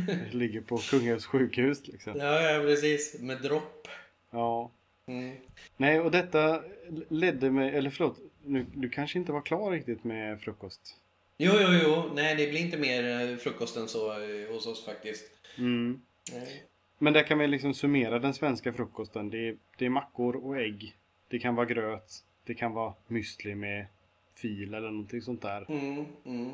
Jag 0.08 0.34
ligger 0.34 0.60
på 0.60 0.76
Kungälvs 0.78 1.26
sjukhus 1.26 1.86
liksom. 1.86 2.12
Ja, 2.16 2.40
ja 2.40 2.60
precis. 2.60 3.20
Med 3.20 3.42
dropp. 3.42 3.88
Ja. 4.30 4.70
Mm. 5.06 5.36
Nej, 5.76 6.00
och 6.00 6.10
detta 6.10 6.62
ledde 7.08 7.50
mig, 7.50 7.76
eller 7.76 7.90
förlåt, 7.90 8.18
nu, 8.44 8.66
du 8.74 8.88
kanske 8.88 9.18
inte 9.18 9.32
var 9.32 9.42
klar 9.42 9.70
riktigt 9.70 10.04
med 10.04 10.40
frukost? 10.40 10.96
Jo, 11.38 11.52
jo, 11.60 11.68
jo. 11.82 12.10
Nej, 12.14 12.36
det 12.36 12.46
blir 12.46 12.60
inte 12.60 12.78
mer 12.78 13.30
eh, 13.30 13.36
frukost 13.36 13.76
än 13.76 13.88
så 13.88 14.12
eh, 14.12 14.52
hos 14.52 14.66
oss 14.66 14.84
faktiskt. 14.84 15.24
Mm. 15.58 16.00
Nej. 16.32 16.64
Men 16.98 17.12
där 17.12 17.22
kan 17.22 17.38
vi 17.38 17.46
liksom 17.46 17.74
summera 17.74 18.18
den 18.18 18.34
svenska 18.34 18.72
frukosten. 18.72 19.30
Det 19.30 19.48
är, 19.48 19.56
det 19.78 19.86
är 19.86 19.90
mackor 19.90 20.36
och 20.36 20.56
ägg. 20.60 20.96
Det 21.28 21.38
kan 21.38 21.54
vara 21.54 21.66
gröt. 21.66 22.12
Det 22.44 22.54
kan 22.54 22.72
vara 22.72 22.94
müsli 23.08 23.54
med 23.54 23.86
fil 24.34 24.74
eller 24.74 24.90
någonting 24.90 25.22
sånt 25.22 25.42
där. 25.42 25.66
Mm, 25.70 26.04
mm. 26.26 26.50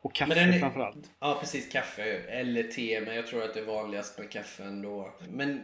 Och 0.00 0.14
kaffe 0.14 0.40
är- 0.40 0.58
framförallt. 0.60 1.10
Ja, 1.20 1.36
precis. 1.40 1.68
Kaffe 1.72 2.02
eller 2.18 2.62
te, 2.62 3.00
men 3.00 3.16
jag 3.16 3.26
tror 3.26 3.42
att 3.44 3.54
det 3.54 3.60
är 3.60 3.64
vanligast 3.64 4.18
med 4.18 4.30
kaffe 4.30 4.64
ändå. 4.64 5.12
Men 5.30 5.60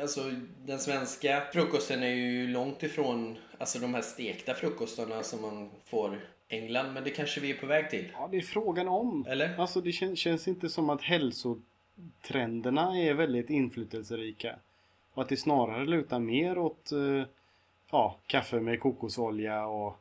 alltså, 0.00 0.20
den 0.66 0.78
svenska 0.78 1.42
frukosten 1.52 2.02
är 2.02 2.08
ju 2.14 2.46
långt 2.46 2.82
ifrån 2.82 3.38
alltså, 3.58 3.78
de 3.78 3.94
här 3.94 4.02
stekta 4.02 4.54
frukostarna 4.54 5.22
som 5.22 5.42
man 5.42 5.70
får 5.84 6.20
England. 6.48 6.92
Men 6.94 7.04
det 7.04 7.10
kanske 7.10 7.40
vi 7.40 7.50
är 7.50 7.54
på 7.54 7.66
väg 7.66 7.90
till. 7.90 8.12
Ja, 8.12 8.28
det 8.32 8.36
är 8.36 8.40
frågan 8.42 8.88
om. 8.88 9.26
Eller? 9.28 9.56
Alltså 9.58 9.80
det 9.80 9.92
kän, 9.92 10.16
känns 10.16 10.48
inte 10.48 10.68
som 10.68 10.90
att 10.90 11.02
hälsotrenderna 12.00 12.98
är 12.98 13.14
väldigt 13.14 13.50
inflytelserika. 13.50 14.56
Och 15.14 15.22
att 15.22 15.28
det 15.28 15.36
snarare 15.36 15.84
lutar 15.84 16.18
mer 16.18 16.58
åt 16.58 16.92
eh, 16.92 17.24
ja, 17.90 18.16
kaffe 18.26 18.60
med 18.60 18.80
kokosolja 18.80 19.66
och 19.66 19.96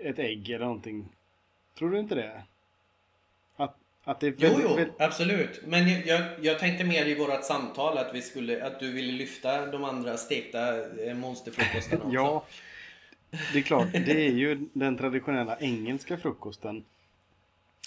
ett 0.00 0.18
ägg 0.18 0.50
eller 0.50 0.64
någonting. 0.64 1.08
Tror 1.78 1.90
du 1.90 1.98
inte 1.98 2.14
det? 2.14 2.42
Att, 3.56 3.76
att 4.04 4.20
det 4.20 4.26
är 4.26 4.34
Jo, 4.38 4.48
väldigt, 4.48 4.66
jo, 4.68 4.74
väldigt- 4.76 5.00
absolut. 5.00 5.60
Men 5.66 5.88
jag, 5.88 6.06
jag, 6.06 6.22
jag 6.44 6.58
tänkte 6.58 6.84
mer 6.84 7.06
i 7.06 7.14
vårt 7.14 7.44
samtal 7.44 7.98
att, 7.98 8.14
vi 8.14 8.22
skulle, 8.22 8.66
att 8.66 8.80
du 8.80 8.92
ville 8.92 9.12
lyfta 9.12 9.66
de 9.66 9.84
andra 9.84 10.16
stekta 10.16 10.90
eh, 11.04 11.14
monsterfrukostarna 11.14 12.02
också. 12.04 12.14
Ja, 12.14 12.44
det 13.52 13.58
är 13.58 13.62
klart. 13.62 13.92
Det 13.92 14.26
är 14.26 14.30
ju 14.32 14.68
den 14.72 14.96
traditionella 14.98 15.58
engelska 15.60 16.16
frukosten. 16.16 16.84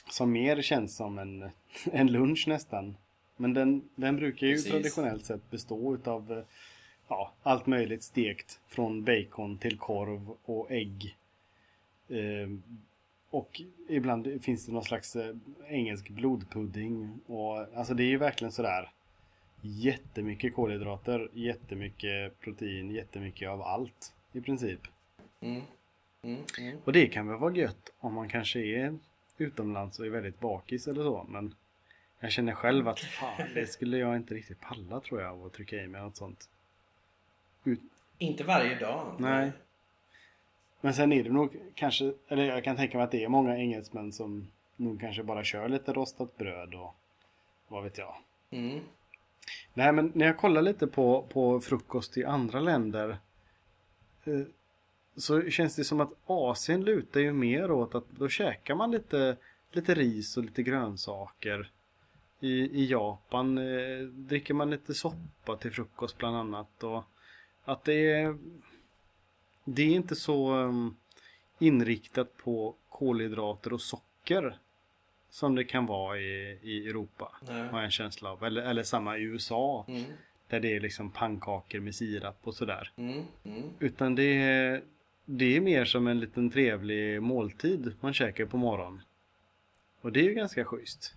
Som 0.09 0.31
mer 0.31 0.61
känns 0.61 0.95
som 0.95 1.19
en, 1.19 1.49
en 1.91 2.11
lunch 2.11 2.47
nästan. 2.47 2.97
Men 3.37 3.53
den, 3.53 3.89
den 3.95 4.15
brukar 4.15 4.47
ju 4.47 4.53
Precis. 4.53 4.71
traditionellt 4.71 5.25
sett 5.25 5.51
bestå 5.51 5.95
utav 5.95 6.31
eh, 6.31 6.43
ja, 7.07 7.33
allt 7.43 7.65
möjligt 7.65 8.03
stekt. 8.03 8.59
Från 8.67 9.03
bacon 9.03 9.57
till 9.57 9.77
korv 9.77 10.31
och 10.45 10.71
ägg. 10.71 11.17
Eh, 12.09 12.49
och 13.29 13.61
ibland 13.89 14.43
finns 14.43 14.65
det 14.65 14.71
någon 14.71 14.83
slags 14.83 15.15
eh, 15.15 15.35
engelsk 15.67 16.09
blodpudding. 16.09 17.19
Och, 17.25 17.77
alltså 17.77 17.93
det 17.93 18.03
är 18.03 18.07
ju 18.07 18.17
verkligen 18.17 18.51
sådär 18.51 18.91
jättemycket 19.61 20.55
kolhydrater, 20.55 21.29
jättemycket 21.33 22.39
protein, 22.39 22.91
jättemycket 22.91 23.49
av 23.49 23.61
allt 23.61 24.13
i 24.33 24.41
princip. 24.41 24.79
Mm. 25.41 25.61
Mm, 26.21 26.41
mm. 26.59 26.77
Och 26.83 26.93
det 26.93 27.07
kan 27.07 27.27
väl 27.27 27.37
vara 27.37 27.55
gött 27.55 27.93
om 27.99 28.13
man 28.13 28.29
kanske 28.29 28.59
är 28.59 28.97
utomlands 29.37 29.99
och 29.99 30.05
är 30.05 30.09
väldigt 30.09 30.39
bakis 30.39 30.87
eller 30.87 31.03
så. 31.03 31.25
Men 31.29 31.55
jag 32.25 32.31
känner 32.31 32.53
själv 32.53 32.87
att 32.87 32.99
fan, 32.99 33.41
det 33.53 33.67
skulle 33.67 33.97
jag 33.97 34.15
inte 34.15 34.33
riktigt 34.33 34.61
palla 34.61 34.99
tror 34.99 35.21
jag 35.21 35.45
att 35.45 35.53
trycka 35.53 35.75
i 35.75 35.87
mig 35.87 36.01
något 36.01 36.17
sånt. 36.17 36.49
Ut- 37.63 37.79
Inte 38.17 38.43
varje 38.43 38.79
dag. 38.79 39.15
Nej. 39.19 39.51
Men 40.81 40.93
sen 40.93 41.11
är 41.13 41.23
det 41.23 41.29
nog 41.29 41.57
kanske, 41.75 42.13
eller 42.27 42.43
jag 42.43 42.63
kan 42.63 42.75
tänka 42.75 42.97
mig 42.97 43.03
att 43.05 43.11
det 43.11 43.23
är 43.23 43.27
många 43.29 43.57
engelsmän 43.57 44.11
som 44.11 44.47
nog 44.75 44.99
kanske 45.01 45.23
bara 45.23 45.43
kör 45.43 45.69
lite 45.69 45.93
rostat 45.93 46.37
bröd 46.37 46.73
och 46.73 46.95
vad 47.67 47.83
vet 47.83 47.97
jag. 47.97 48.15
Mm. 48.49 48.79
Nej 49.73 49.91
men 49.91 50.11
när 50.15 50.25
jag 50.25 50.37
kollar 50.37 50.61
lite 50.61 50.87
på, 50.87 51.21
på 51.33 51.61
frukost 51.61 52.17
i 52.17 52.25
andra 52.25 52.59
länder 52.59 53.17
eh, 54.25 54.41
så 55.15 55.49
känns 55.49 55.75
det 55.75 55.83
som 55.83 56.01
att 56.01 56.11
Asien 56.25 56.83
lutar 56.83 57.19
ju 57.19 57.33
mer 57.33 57.71
åt 57.71 57.95
att 57.95 58.09
då 58.09 58.29
käkar 58.29 58.75
man 58.75 58.91
lite, 58.91 59.37
lite 59.71 59.93
ris 59.95 60.37
och 60.37 60.43
lite 60.43 60.63
grönsaker. 60.63 61.71
I, 62.39 62.81
i 62.81 62.85
Japan 62.85 63.57
eh, 63.57 63.99
dricker 64.05 64.53
man 64.53 64.69
lite 64.69 64.93
soppa 64.93 65.57
till 65.57 65.71
frukost 65.71 66.17
bland 66.17 66.37
annat. 66.37 66.83
Och 66.83 67.03
att 67.65 67.83
det 67.83 68.11
är, 68.11 68.37
det 69.63 69.81
är 69.81 69.95
inte 69.95 70.15
så 70.15 70.55
um, 70.55 70.95
inriktat 71.59 72.37
på 72.37 72.75
kolhydrater 72.89 73.73
och 73.73 73.81
socker 73.81 74.59
som 75.29 75.55
det 75.55 75.63
kan 75.63 75.85
vara 75.85 76.19
i, 76.19 76.59
i 76.61 76.89
Europa. 76.89 77.31
Nej. 77.47 77.67
Har 77.67 77.77
jag 77.77 77.85
en 77.85 77.91
känsla 77.91 78.31
av. 78.31 78.43
Eller, 78.43 78.61
eller 78.61 78.83
samma 78.83 79.17
i 79.17 79.21
USA. 79.21 79.85
Mm. 79.87 80.03
Där 80.47 80.59
det 80.59 80.75
är 80.75 80.79
liksom 80.79 81.11
pannkakor 81.11 81.79
med 81.79 81.95
sirap 81.95 82.39
och 82.43 82.55
sådär. 82.55 82.91
Mm. 82.95 83.23
Mm. 83.43 83.63
Utan 83.79 84.15
det 84.15 84.23
är, 84.23 84.81
det 85.25 85.57
är 85.57 85.61
mer 85.61 85.85
som 85.85 86.07
en 86.07 86.19
liten 86.19 86.49
trevlig 86.49 87.21
måltid 87.21 87.93
man 88.01 88.13
käkar 88.13 88.45
på 88.45 88.57
morgonen. 88.57 89.01
Och 90.01 90.11
det 90.11 90.19
är 90.19 90.23
ju 90.23 90.33
ganska 90.33 90.65
schysst. 90.65 91.15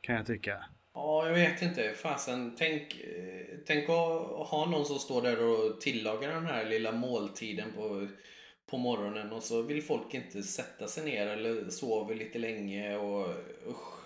Kan 0.00 0.14
jag 0.14 0.26
tycka. 0.26 0.64
Ja, 0.94 1.26
jag 1.26 1.34
vet 1.34 1.62
inte. 1.62 1.92
Fasen, 1.92 2.54
tänk, 2.58 3.00
eh, 3.00 3.58
tänk 3.66 3.84
att 3.84 4.48
ha 4.48 4.68
någon 4.70 4.84
som 4.84 4.98
står 4.98 5.22
där 5.22 5.44
och 5.44 5.80
tillagar 5.80 6.34
den 6.34 6.46
här 6.46 6.64
lilla 6.64 6.92
måltiden 6.92 7.72
på, 7.72 8.08
på 8.70 8.78
morgonen 8.78 9.32
och 9.32 9.42
så 9.42 9.62
vill 9.62 9.82
folk 9.82 10.14
inte 10.14 10.42
sätta 10.42 10.86
sig 10.88 11.04
ner 11.04 11.26
eller 11.26 11.70
sover 11.70 12.14
lite 12.14 12.38
länge 12.38 12.96
och 12.96 13.28
usch, 13.66 14.00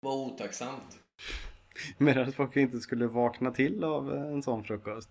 vad 0.00 0.14
otacksamt. 0.14 0.98
Medan 1.98 2.32
folk 2.32 2.56
inte 2.56 2.80
skulle 2.80 3.06
vakna 3.06 3.50
till 3.50 3.84
av 3.84 4.12
en 4.14 4.42
sån 4.42 4.64
frukost. 4.64 5.10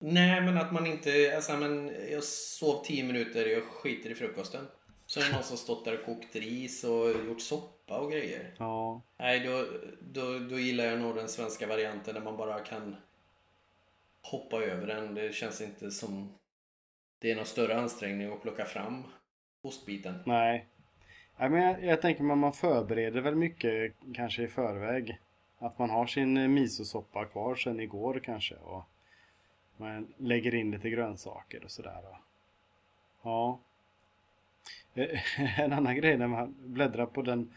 Nej, 0.00 0.40
men 0.40 0.58
att 0.58 0.72
man 0.72 0.86
inte... 0.86 1.32
Alltså, 1.34 1.56
men 1.56 1.92
jag 2.10 2.24
sov 2.24 2.84
10 2.84 3.04
minuter, 3.04 3.46
jag 3.46 3.62
skiter 3.62 4.10
i 4.10 4.14
frukosten. 4.14 4.66
Så 5.10 5.20
är 5.20 5.24
det 5.24 5.32
någon 5.32 5.42
som 5.42 5.56
stått 5.56 5.84
där 5.84 5.98
och 5.98 6.04
kokt 6.04 6.36
ris 6.36 6.84
och 6.84 7.10
gjort 7.26 7.40
soppa 7.40 7.98
och 7.98 8.10
grejer. 8.12 8.54
Ja. 8.58 9.00
Nej, 9.16 9.40
då, 9.40 9.66
då, 10.00 10.38
då 10.38 10.58
gillar 10.58 10.84
jag 10.84 11.00
nog 11.00 11.16
den 11.16 11.28
svenska 11.28 11.66
varianten 11.66 12.14
där 12.14 12.20
man 12.20 12.36
bara 12.36 12.60
kan 12.60 12.96
hoppa 14.22 14.56
över 14.56 14.86
den. 14.86 15.14
Det 15.14 15.34
känns 15.34 15.60
inte 15.60 15.90
som 15.90 16.34
det 17.18 17.30
är 17.30 17.36
någon 17.36 17.46
större 17.46 17.80
ansträngning 17.80 18.32
att 18.32 18.42
plocka 18.42 18.64
fram 18.64 19.04
ostbiten. 19.62 20.14
Nej. 20.26 20.66
Nej 21.36 21.50
men 21.50 21.62
jag, 21.62 21.84
jag 21.84 22.02
tänker 22.02 22.22
man, 22.22 22.38
man 22.38 22.52
förbereder 22.52 23.20
väl 23.20 23.34
mycket 23.34 23.94
kanske 24.14 24.42
i 24.42 24.48
förväg. 24.48 25.18
Att 25.58 25.78
man 25.78 25.90
har 25.90 26.06
sin 26.06 26.36
eh, 26.36 26.48
misosoppa 26.48 27.24
kvar 27.24 27.54
sen 27.54 27.80
igår 27.80 28.20
kanske. 28.24 28.54
Och 28.54 28.82
man 29.76 30.14
lägger 30.16 30.54
in 30.54 30.70
lite 30.70 30.90
grönsaker 30.90 31.64
och 31.64 31.70
sådär. 31.70 32.02
Ja. 33.22 33.58
Eh, 34.94 35.20
En 35.60 35.72
annan 35.72 35.96
grej 35.96 36.16
när 36.18 36.26
man 36.26 36.54
bläddrar 36.58 37.06
på 37.06 37.22
den, 37.22 37.52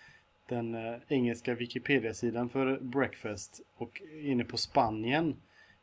den 0.49 0.75
eh, 0.75 0.95
engelska 1.07 1.53
Wikipedia-sidan 1.55 2.49
för 2.49 2.77
breakfast 2.79 3.61
och 3.75 4.01
inne 4.21 4.43
på 4.43 4.57
Spanien. 4.57 5.35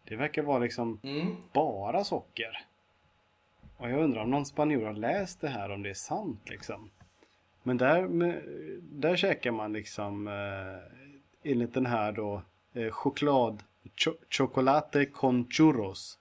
Det 0.04 0.16
verkar 0.16 0.42
vara 0.42 0.58
liksom 0.58 1.00
Mm. 1.02 1.36
bara 1.52 2.04
socker. 2.04 2.66
Och 3.76 3.90
jag 3.90 4.00
undrar 4.00 4.22
om 4.22 4.30
någon 4.30 4.46
spanjor 4.46 4.84
har 4.86 4.92
läst 4.92 5.40
det 5.40 5.48
här 5.48 5.70
om 5.70 5.82
det 5.82 5.90
är 5.90 5.94
sant 5.94 6.50
liksom. 6.50 6.90
Men 7.62 7.76
där, 7.76 8.08
där 8.82 9.16
käkar 9.16 9.50
man 9.50 9.72
liksom 9.72 10.28
eh, 10.28 11.50
enligt 11.52 11.74
den 11.74 11.86
här 11.86 12.12
då 12.12 12.42
eh, 12.74 12.90
choklad 12.90 13.62
cho, 13.96 14.14
chocolate 14.30 15.06
con 15.06 15.46
churros. 15.50 16.18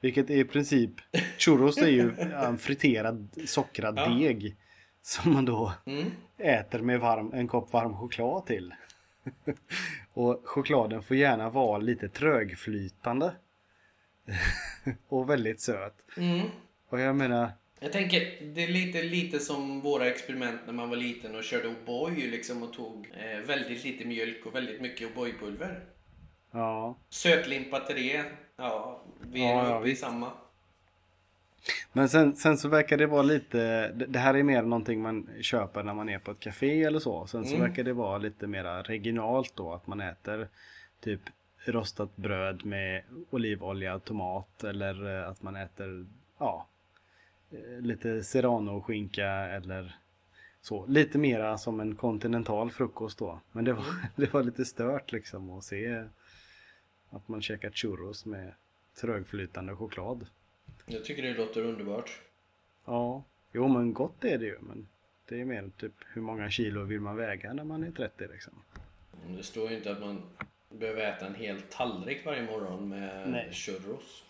Vilket 0.00 0.30
är 0.30 0.36
i 0.36 0.44
princip 0.44 0.90
churros 1.38 1.78
är 1.78 1.88
ju 1.88 2.12
en 2.18 2.58
friterad 2.58 3.28
sockrad 3.46 3.98
Ja. 3.98 4.08
deg. 4.08 4.56
Som 5.02 5.32
man 5.32 5.44
då 5.44 5.72
Mm. 5.86 6.10
äter 6.38 6.78
med 6.78 7.00
varm, 7.00 7.32
en 7.34 7.48
kopp 7.48 7.72
varm 7.72 7.96
choklad 7.96 8.46
till. 8.46 8.74
och 10.12 10.42
chokladen 10.44 11.02
får 11.02 11.16
gärna 11.16 11.50
vara 11.50 11.78
lite 11.78 12.08
trögflytande. 12.08 13.32
och 15.08 15.30
väldigt 15.30 15.60
söt. 15.60 15.94
Mm. 16.16 16.46
Och 16.88 17.00
jag 17.00 17.16
menar, 17.16 17.50
Jag 17.80 17.92
tänker, 17.92 18.20
det 18.54 18.64
är 18.64 18.68
lite, 18.68 19.02
lite 19.02 19.38
som 19.38 19.80
våra 19.80 20.06
experiment 20.08 20.60
när 20.66 20.72
man 20.72 20.88
var 20.90 20.96
liten 20.96 21.34
och 21.36 21.44
körde 21.44 21.68
O'boy 21.68 22.30
liksom 22.30 22.62
och 22.62 22.72
tog 22.72 23.12
eh, 23.16 23.46
väldigt 23.46 23.84
lite 23.84 24.04
mjölk 24.04 24.46
och 24.46 24.54
väldigt 24.54 24.80
mycket 24.80 25.08
O'boy-pulver. 25.14 25.80
ja. 26.52 26.98
Sötlimpa 27.10 27.80
till 27.80 27.96
det. 27.96 28.24
Ja, 28.56 29.00
vi 29.20 29.44
är 29.46 29.54
Ja, 29.54 29.68
nog 29.68 29.80
uppe 29.80 29.90
i 29.90 29.96
samma. 29.96 30.30
Men 31.92 32.08
sen, 32.08 32.36
sen 32.36 32.58
så 32.58 32.68
verkar 32.68 32.96
det 32.96 33.06
vara 33.06 33.22
lite, 33.22 33.88
det 33.92 34.18
här 34.18 34.34
är 34.34 34.42
mer 34.42 34.62
någonting 34.62 35.02
man 35.02 35.28
köper 35.40 35.82
när 35.82 35.94
man 35.94 36.08
är 36.08 36.18
på 36.18 36.30
ett 36.30 36.40
café 36.40 36.82
eller 36.82 36.98
så. 36.98 37.26
Sen 37.26 37.44
så 37.44 37.54
Mm. 37.54 37.68
verkar 37.68 37.84
det 37.84 37.92
vara 37.92 38.18
lite 38.18 38.46
mera 38.46 38.82
regionalt 38.82 39.52
då, 39.56 39.72
att 39.72 39.86
man 39.86 40.00
äter 40.00 40.48
typ 41.00 41.20
rostat 41.64 42.16
bröd 42.16 42.64
med 42.64 43.02
olivolja 43.30 43.94
och 43.94 44.04
tomat 44.04 44.64
eller 44.64 45.20
eh, 45.22 45.28
att 45.28 45.42
man 45.42 45.56
äter, 45.56 46.06
ja, 46.38 46.66
eh, 47.50 47.80
lite 47.82 48.22
serrano-skinka 48.24 49.28
eller 49.28 49.96
så. 50.60 50.86
Lite 50.86 51.18
mera 51.18 51.58
som 51.58 51.80
en 51.80 51.96
kontinental 51.96 52.70
frukost 52.70 53.18
då. 53.18 53.40
Men 53.52 53.64
det 53.64 53.72
var, 53.72 53.84
det 54.16 54.32
var 54.34 54.42
lite 54.42 54.64
stört 54.64 55.12
liksom 55.12 55.50
att 55.58 55.64
se 55.64 56.04
att 57.10 57.28
man 57.28 57.42
käkar 57.42 57.70
churros 57.70 58.24
med 58.24 58.54
trögflytande 59.00 59.76
choklad. 59.76 60.26
Jag 60.86 61.04
tycker 61.04 61.22
det 61.22 61.34
låter 61.34 61.62
underbart. 61.62 62.20
Ja, 62.84 63.24
jo 63.52 63.68
men 63.68 63.92
gott 63.92 64.24
är 64.24 64.38
det 64.38 64.46
ju. 64.46 64.58
Men 64.60 64.88
det 65.28 65.40
är 65.40 65.44
mer 65.44 65.70
typ 65.76 65.92
hur 66.12 66.22
många 66.22 66.50
kilo 66.50 66.84
vill 66.84 67.00
man 67.00 67.16
väga 67.16 67.52
när 67.52 67.64
man 67.64 67.84
är 67.84 67.90
30 67.90 68.26
liksom. 68.32 68.52
Det 69.36 69.42
står 69.42 69.70
ju 69.70 69.76
inte 69.76 69.92
att 69.92 70.00
man 70.00 70.22
behöver 70.68 71.00
äta 71.00 71.26
en 71.26 71.34
hel 71.34 71.62
tallrik 71.62 72.26
varje 72.26 72.42
morgon 72.42 72.88
med 72.88 73.30
Nej. 73.30 73.52
churros. 73.52 74.24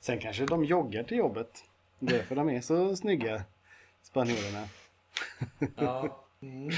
Sen 0.00 0.18
kanske 0.18 0.46
de 0.46 0.64
joggar 0.64 1.02
till 1.02 1.16
jobbet. 1.16 1.64
Det 1.98 2.16
är 2.16 2.22
för 2.22 2.36
de 2.36 2.50
är 2.50 2.60
så 2.60 2.96
snygga, 2.96 3.44
spanjorerna. 4.02 4.68
Ja. 5.76 6.26
Mm. 6.42 6.70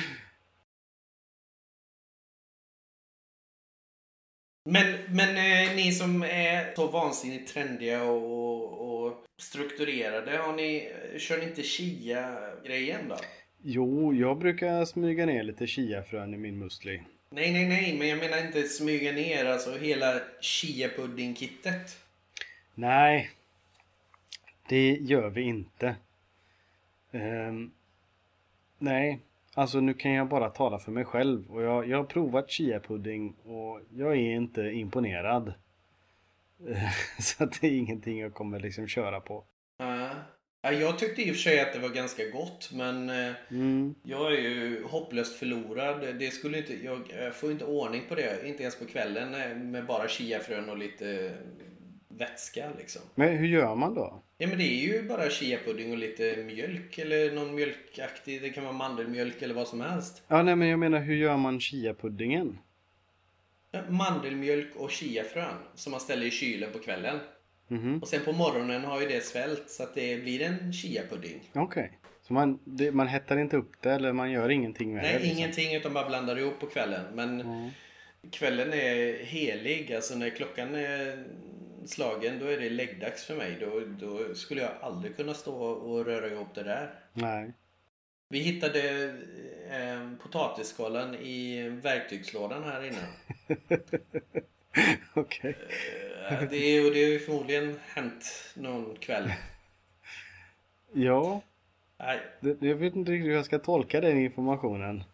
Men, 4.65 4.99
men 5.09 5.29
eh, 5.29 5.77
ni 5.77 5.93
som 5.93 6.23
är 6.23 6.75
så 6.75 6.87
vansinnigt 6.87 7.55
trendiga 7.55 8.05
och, 8.05 9.05
och 9.05 9.25
strukturerade, 9.39 10.37
har 10.37 10.53
ni, 10.53 10.93
kör 11.19 11.39
ni 11.39 11.45
inte 11.45 11.63
chia-grejen 11.63 13.09
då? 13.09 13.17
Jo, 13.63 14.15
jag 14.15 14.39
brukar 14.39 14.85
smyga 14.85 15.27
ner 15.27 15.43
lite 15.43 15.67
chiafrön 15.67 16.35
i 16.35 16.37
min 16.37 16.59
musli. 16.59 17.03
Nej, 17.31 17.53
nej, 17.53 17.69
nej, 17.69 17.97
men 17.99 18.09
jag 18.09 18.19
menar 18.19 18.47
inte 18.47 18.63
smyga 18.63 19.13
ner 19.13 19.45
alltså 19.45 19.79
hela 19.79 20.21
chia-pudding-kittet. 20.41 21.97
Nej, 22.75 23.31
det 24.69 24.99
gör 25.01 25.31
vi 25.31 25.43
inte. 25.43 25.97
Ehm, 27.13 27.71
nej, 28.79 29.19
alltså 29.55 29.81
nu 29.81 29.95
kan 29.95 30.13
jag 30.13 30.29
bara 30.29 30.51
tala 30.51 30.79
för 30.79 30.93
mig 30.93 31.05
själv. 31.05 31.51
Och 31.51 31.63
jag, 31.63 31.89
jag 31.89 31.97
har 31.97 32.05
provat 32.05 32.51
chiapudding 32.51 33.37
och 33.45 33.81
jag 33.91 34.13
är 34.13 34.35
inte 34.37 34.61
imponerad. 34.61 35.53
Så 37.19 37.45
att 37.45 37.61
det 37.61 37.67
är 37.67 37.79
ingenting 37.79 38.19
jag 38.19 38.35
kommer 38.35 38.61
liksom 38.61 38.89
köra 38.89 39.21
på. 39.21 39.45
Ja, 40.65 40.73
jag 40.73 40.99
tyckte 40.99 41.23
i 41.23 41.31
och 41.31 41.35
för 41.35 41.43
sig 41.43 41.61
att 41.61 41.73
det 41.73 41.79
var 41.79 41.89
ganska 41.89 42.29
gott, 42.29 42.71
men 42.73 43.11
eh, 43.11 43.33
Mm, 43.51 43.95
jag 44.03 44.33
är 44.35 44.39
ju 44.41 44.85
hopplöst 44.85 45.39
förlorad. 45.39 46.19
Det 46.19 46.31
skulle 46.31 46.59
inte, 46.59 46.85
jag, 46.85 47.35
får 47.35 47.53
inte 47.53 47.65
ordning 47.65 48.03
på 48.09 48.15
det, 48.15 48.49
inte 48.49 48.63
ens 48.63 48.79
på 48.79 48.85
kvällen 48.85 49.35
eh, 49.35 49.57
med 49.57 49.87
bara 49.87 50.09
chiafrön 50.09 50.69
och 50.69 50.79
lite 50.79 51.35
vätska 52.09 52.71
liksom. 52.79 53.03
men 53.15 53.37
hur 53.37 53.47
gör 53.47 53.75
man 53.75 53.95
då? 53.95 54.23
Ja 54.43 54.49
men 54.49 54.59
det 54.59 54.65
är 54.65 54.81
ju 54.93 55.03
bara 55.03 55.31
chiapudding 55.31 55.91
och 55.93 55.99
lite 55.99 56.37
mjölk 56.47 56.99
eller 56.99 57.33
någon 57.33 57.55
mjölkaktig, 57.55 58.43
det 58.43 58.51
kan 58.51 58.65
vara 58.65 58.73
mandelmjölk 58.73 59.43
eller 59.43 59.55
vad 59.55 59.69
som 59.69 59.81
helst. 59.81 60.23
Ja, 60.29 60.43
nej 60.43 60.57
men 60.57 60.69
jag 60.69 60.79
menar 60.79 61.01
hur 61.01 61.15
gör 61.17 61.37
man 61.37 61.61
chiapuddingen? 61.61 62.59
Ja, 63.71 63.81
Mandelmjölk 63.89 64.77
och 64.77 64.91
chiafrön 64.91 65.55
som 65.75 65.91
man 65.91 66.01
ställer 66.01 66.27
i 66.27 66.31
kylen 66.31 66.73
på 66.73 66.79
kvällen. 66.79 67.19
Mhm, 67.69 67.99
Och 68.03 68.09
sen 68.09 68.21
på 68.25 68.33
morgonen 68.33 68.85
har 68.85 69.01
ju 69.01 69.09
det 69.09 69.25
svällt 69.25 69.71
så 69.71 69.83
att 69.83 69.95
det 69.95 70.23
blir 70.23 70.43
en 70.43 70.73
chiapudding. 70.73 71.51
okej. 71.55 71.99
Så 72.23 72.33
man, 72.33 72.59
det, 72.65 72.93
man 72.93 73.09
hettar 73.09 73.39
inte 73.39 73.57
upp 73.57 73.73
det 73.83 73.93
eller 73.93 74.13
man 74.13 74.31
gör 74.31 74.49
ingenting 74.49 74.95
med 74.95 75.03
Nej, 75.03 75.13
det? 75.13 75.19
liksom? 75.19 75.39
ingenting 75.39 75.75
utan 75.77 75.93
bara 75.93 76.09
blandar 76.09 76.39
ihop 76.39 76.61
på 76.61 76.67
kvällen. 76.67 77.05
Men 77.15 77.39
Ja. 77.41 77.71
kvällen 78.31 78.73
är 78.73 79.25
helig. 79.25 79.93
Alltså 79.93 80.15
när 80.15 80.31
klockan 80.31 80.75
är 80.75 81.25
slagen 81.87 82.39
då 82.39 82.47
är 82.47 82.59
det 82.59 82.71
läggdags 82.71 83.25
för 83.25 83.37
mig. 83.37 83.57
Då, 83.61 83.81
då 83.81 84.35
skulle 84.35 84.61
jag 84.61 84.71
aldrig 84.81 85.17
kunna 85.17 85.35
stå 85.35 85.55
och 85.65 86.05
röra 86.07 86.29
ihop 86.29 86.55
det 86.55 86.63
där. 86.63 86.95
Nej. 87.13 87.53
Vi 88.29 88.39
hittade 88.39 89.05
eh, 89.71 90.11
potatisskalan 90.23 91.15
i 91.15 91.69
verktygslådan 91.69 92.65
här 92.65 92.87
inne. 92.87 93.07
Okej. 95.15 95.57
Eh, 96.31 96.43
det, 96.51 96.57
är, 96.57 96.87
och 96.87 96.95
det 96.95 97.05
har 97.05 97.11
ju 97.11 97.19
förmodligen 97.19 97.79
hänt 97.87 98.53
någon 98.55 98.97
kväll. 98.97 99.33
Ja, 100.93 101.43
Nej, 101.99 102.21
jag 102.41 102.75
vet 102.75 102.95
inte 102.95 103.13
riktigt 103.13 103.29
hur 103.29 103.35
jag 103.35 103.45
ska 103.45 103.59
tolka 103.59 104.01
den 104.01 104.19
informationen. 104.19 105.05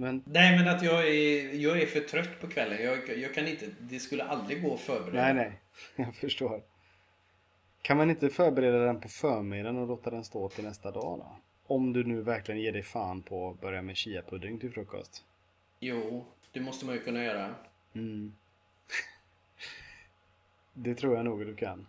Men 0.00 0.22
Nej 0.26 0.58
men 0.58 0.68
att 0.68 0.82
jag 0.82 1.08
är, 1.08 1.54
jag 1.54 1.82
är 1.82 1.86
för 1.86 2.00
trött 2.00 2.40
på 2.40 2.46
kvällen. 2.48 2.84
Jag, 2.84 3.18
jag 3.18 3.34
kan 3.34 3.48
inte, 3.48 3.66
det 3.80 3.98
skulle 3.98 4.24
aldrig 4.24 4.62
gå 4.62 4.74
att 4.74 4.80
förbereda. 4.80 5.32
nej, 5.32 5.34
nej. 5.34 5.60
Jag 6.06 6.14
förstår. 6.14 6.62
Kan 7.82 7.96
man 7.96 8.10
inte 8.10 8.30
förbereda 8.30 8.78
den 8.78 9.00
på 9.00 9.08
förmiddagen 9.08 9.76
och 9.76 9.88
låta 9.88 10.10
den 10.10 10.24
stå 10.24 10.48
till 10.48 10.64
nästa 10.64 10.90
dag 10.90 11.18
då? 11.18 11.36
Om 11.74 11.92
du 11.92 12.04
nu 12.04 12.22
verkligen 12.22 12.60
ger 12.60 12.72
dig 12.72 12.82
fan 12.82 13.22
på 13.22 13.50
att 13.50 13.60
börja 13.60 13.82
med 13.82 13.96
chiapudding 13.96 14.58
till 14.58 14.72
frukost. 14.72 15.24
Jo, 15.80 16.26
det 16.52 16.60
måste 16.60 16.86
man 16.86 16.94
ju 16.94 17.00
kunna 17.00 17.24
göra. 17.24 17.54
Mm. 17.94 18.34
Det 20.72 20.94
tror 20.94 21.16
jag 21.16 21.24
nog 21.24 21.46
du 21.46 21.56
kan. 21.56 21.86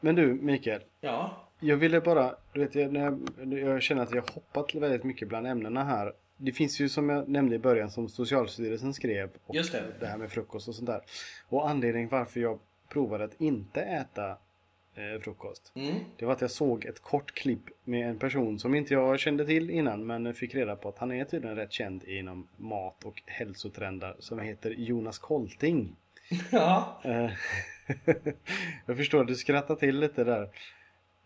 Men 0.00 0.14
du 0.14 0.34
Mikael. 0.34 0.82
Ja. 1.00 1.47
Jag 1.60 1.76
ville 1.76 2.00
bara, 2.00 2.34
du 2.52 2.60
vet, 2.60 2.74
jag, 2.74 2.96
jag, 2.96 3.18
jag 3.52 3.82
känner 3.82 4.02
att 4.02 4.14
jag 4.14 4.22
hoppat 4.22 4.74
väldigt 4.74 5.04
mycket 5.04 5.28
bland 5.28 5.46
ämnena 5.46 5.84
här. 5.84 6.12
Det 6.36 6.52
finns 6.52 6.80
ju 6.80 6.88
som 6.88 7.08
jag 7.08 7.28
nämnde 7.28 7.56
i 7.56 7.58
början 7.58 7.90
som 7.90 8.08
Socialstyrelsen 8.08 8.94
skrev. 8.94 9.30
Och 9.46 9.54
Just 9.54 9.72
det. 9.72 9.84
det 10.00 10.06
här 10.06 10.18
med 10.18 10.30
frukost 10.30 10.68
och 10.68 10.74
sånt 10.74 10.86
där. 10.86 11.00
Och 11.48 11.68
anledningen 11.68 12.08
varför 12.08 12.40
jag 12.40 12.58
provade 12.88 13.24
att 13.24 13.40
inte 13.40 13.80
äta 13.80 14.30
eh, 14.94 15.20
frukost. 15.22 15.72
Mm. 15.74 15.94
Det 16.16 16.24
var 16.24 16.32
att 16.32 16.40
jag 16.40 16.50
såg 16.50 16.84
ett 16.84 17.02
kort 17.02 17.34
klipp 17.34 17.64
med 17.84 18.08
en 18.08 18.18
person 18.18 18.58
som 18.58 18.74
inte 18.74 18.94
jag 18.94 19.20
kände 19.20 19.46
till 19.46 19.70
innan 19.70 20.06
men 20.06 20.34
fick 20.34 20.54
reda 20.54 20.76
på 20.76 20.88
att 20.88 20.98
han 20.98 21.12
är 21.12 21.24
tydligen 21.24 21.56
rätt 21.56 21.72
känd 21.72 22.04
inom 22.04 22.48
mat 22.56 23.04
och 23.04 23.22
hälsotrender 23.26 24.16
som 24.18 24.38
heter 24.38 24.70
Jonas 24.70 25.18
Kolting. 25.18 25.96
Ja. 26.50 27.00
Eh, 27.04 27.30
jag 28.86 28.96
förstår, 28.96 29.24
du 29.24 29.34
skrattar 29.34 29.74
till 29.74 30.00
lite 30.00 30.24
där. 30.24 30.48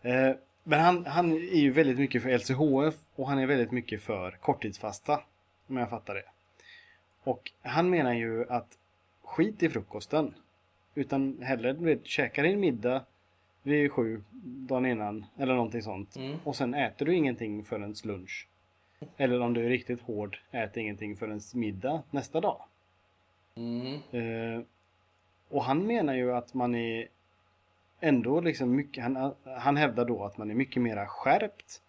Eh, 0.03 0.35
Men 0.63 0.79
han, 0.79 1.05
han 1.05 1.31
är 1.31 1.59
ju 1.59 1.71
väldigt 1.71 1.97
mycket 1.97 2.23
för 2.23 2.37
LCHF 2.37 2.95
och 3.15 3.27
han 3.27 3.39
är 3.39 3.45
väldigt 3.45 3.71
mycket 3.71 4.01
för 4.01 4.31
korttidsfasta. 4.31 5.21
Om 5.67 5.77
jag 5.77 5.89
fattar 5.89 6.15
det. 6.15 6.23
Och 7.23 7.51
han 7.61 7.89
menar 7.89 8.13
ju 8.13 8.49
att 8.49 8.77
skit 9.23 9.63
i 9.63 9.69
frukosten. 9.69 10.33
Utan 10.95 11.41
hellre 11.41 11.73
vet, 11.73 12.05
käka 12.05 12.41
din 12.43 12.59
middag 12.59 13.05
vid 13.63 13.91
sju 13.91 14.23
dagen 14.67 14.85
innan 14.85 15.25
eller 15.37 15.53
någonting 15.53 15.81
sånt. 15.81 16.15
Mm. 16.15 16.37
Och 16.43 16.55
sen 16.55 16.73
äter 16.73 17.05
du 17.05 17.15
ingenting 17.15 17.65
förrän 17.65 17.95
lunch. 18.03 18.47
Eller 19.17 19.41
om 19.41 19.53
du 19.53 19.65
är 19.65 19.69
riktigt 19.69 20.01
hård, 20.01 20.39
ät 20.51 20.77
ingenting 20.77 21.15
förrän 21.15 21.41
middag 21.53 22.03
nästa 22.11 22.41
dag. 22.41 22.61
Mm. 23.55 23.93
Eh, 24.11 24.63
och 25.49 25.63
han 25.63 25.87
menar 25.87 26.13
ju 26.13 26.33
att 26.33 26.53
man 26.53 26.75
är 26.75 27.07
ändå 28.03 28.41
liksom 28.41 28.75
mycket, 28.75 29.03
han, 29.03 29.33
han 29.57 29.77
hävdar 29.77 30.05
då 30.05 30.23
att 30.23 30.37
man 30.37 30.51
är 30.51 30.55
mycket 30.55 30.81
mera 30.81 31.07
skärpt. 31.07 31.81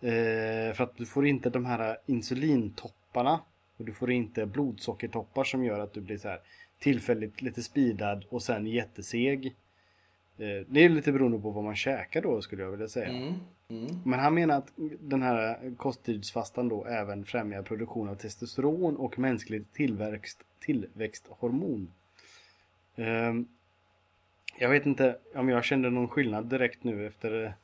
Eh, 0.00 0.74
för 0.74 0.80
att 0.82 0.96
du 0.96 1.06
får 1.06 1.26
inte 1.26 1.50
de 1.50 1.64
här 1.64 1.96
insulintopparna 2.06 3.40
och 3.76 3.84
du 3.84 3.92
får 3.92 4.10
inte 4.10 4.46
blodsockertoppar 4.46 5.44
som 5.44 5.64
gör 5.64 5.80
att 5.80 5.92
du 5.92 6.00
blir 6.00 6.18
så 6.18 6.28
här 6.28 6.40
tillfälligt 6.78 7.42
lite 7.42 7.62
speedad 7.62 8.24
och 8.28 8.42
sen 8.42 8.66
jätteseg. 8.66 9.46
Eh, 10.38 10.66
det 10.68 10.84
är 10.84 10.88
lite 10.88 11.12
beroende 11.12 11.38
på 11.38 11.50
vad 11.50 11.64
man 11.64 11.76
käkar 11.76 12.22
då 12.22 12.42
skulle 12.42 12.62
jag 12.62 12.70
vilja 12.70 12.88
säga. 12.88 13.08
Mm. 13.08 13.34
Mm. 13.68 13.86
Men 14.04 14.20
han 14.20 14.34
menar 14.34 14.58
att 14.58 14.72
den 15.00 15.22
här 15.22 15.70
kosttidsfastan 15.76 16.68
då 16.68 16.84
även 16.84 17.24
främjar 17.24 17.62
produktion 17.62 18.08
av 18.08 18.14
testosteron 18.14 18.96
och 18.96 19.18
mänskligt 19.18 19.72
tillväxt, 19.72 20.44
tillväxthormon. 20.60 21.92
Ehm, 22.96 23.48
jag 24.60 24.68
vet 24.68 24.86
inte 24.86 25.16
om 25.34 25.48
jag 25.48 25.64
kände 25.64 25.90
någon 25.90 26.08
skillnad 26.08 26.46
direkt 26.46 26.84
nu 26.84 27.06
efter, 27.06 27.54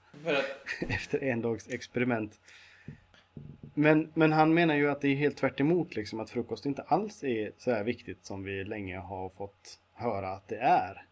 efter 0.88 1.22
en 1.24 1.40
dags 1.40 1.68
experiment. 1.68 2.40
Men, 3.74 4.10
men 4.14 4.32
han 4.32 4.54
menar 4.54 4.74
ju 4.74 4.90
att 4.90 5.00
det 5.00 5.08
är 5.08 5.14
helt 5.14 5.36
tvärt 5.36 5.60
emot, 5.60 5.96
liksom 5.96 6.20
att 6.20 6.30
frukost 6.30 6.66
inte 6.66 6.82
alls 6.82 7.24
är 7.24 7.52
så 7.58 7.70
här 7.70 7.84
viktigt 7.84 8.24
som 8.26 8.44
vi 8.44 8.64
länge 8.64 8.98
har 8.98 9.28
fått 9.28 9.78
höra 9.94 10.28
att 10.28 10.48
det 10.48 10.56
är. 10.58 11.02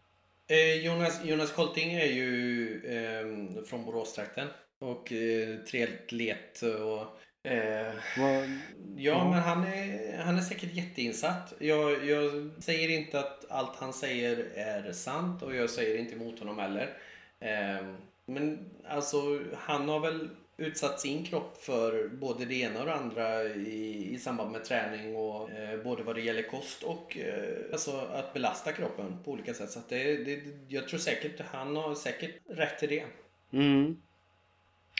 eh, 0.47 0.85
Jonas, 0.85 1.25
Jonas 1.25 1.51
Kolting 1.51 1.93
är 1.93 2.05
ju 2.05 2.81
eh, 2.85 3.63
från 3.63 3.85
Boråstrakten. 3.85 4.47
Och 4.79 5.13
eh, 5.13 5.57
triatlet 5.57 6.61
och... 6.61 7.19
Eh, 7.45 7.93
ja, 8.95 9.29
men 9.29 9.39
han 9.39 9.63
är, 9.63 10.17
han 10.17 10.37
är 10.37 10.41
säkert 10.41 10.73
jätteinsatt. 10.73 11.53
Jag, 11.59 12.05
jag 12.05 12.51
säger 12.59 12.89
inte 12.89 13.19
att 13.19 13.45
allt 13.49 13.75
han 13.75 13.93
säger 13.93 14.37
är 14.55 14.91
sant 14.91 15.43
och 15.43 15.55
jag 15.55 15.69
säger 15.69 15.97
inte 15.97 16.15
emot 16.15 16.39
honom 16.39 16.59
heller. 16.59 16.97
Eh, 17.39 17.87
men 18.25 18.69
alltså, 18.87 19.39
han 19.53 19.89
har 19.89 19.99
väl 19.99 20.29
utsatt 20.57 20.99
sin 20.99 21.25
kropp 21.25 21.57
för 21.57 22.07
både 22.07 22.45
det 22.45 22.55
ena 22.55 22.79
och 22.79 22.85
det 22.85 22.93
andra 22.93 23.43
i, 23.43 24.09
i 24.13 24.17
samband 24.17 24.51
med 24.51 24.63
träning 24.63 25.15
och 25.15 25.51
eh, 25.51 25.83
både 25.83 26.03
vad 26.03 26.15
det 26.15 26.21
gäller 26.21 26.43
kost 26.43 26.83
och 26.83 27.17
eh, 27.17 27.71
alltså 27.71 27.97
att 27.97 28.33
belasta 28.33 28.71
kroppen 28.71 29.23
på 29.23 29.31
olika 29.31 29.53
sätt. 29.53 29.71
Så 29.71 29.79
det, 29.89 30.17
det, 30.17 30.41
jag 30.67 30.87
tror 30.87 30.99
säkert 30.99 31.41
han 31.51 31.75
har 31.75 31.95
säkert 31.95 32.35
rätt 32.49 32.79
till 32.79 32.89
det. 32.89 33.03
Mm. 33.53 33.95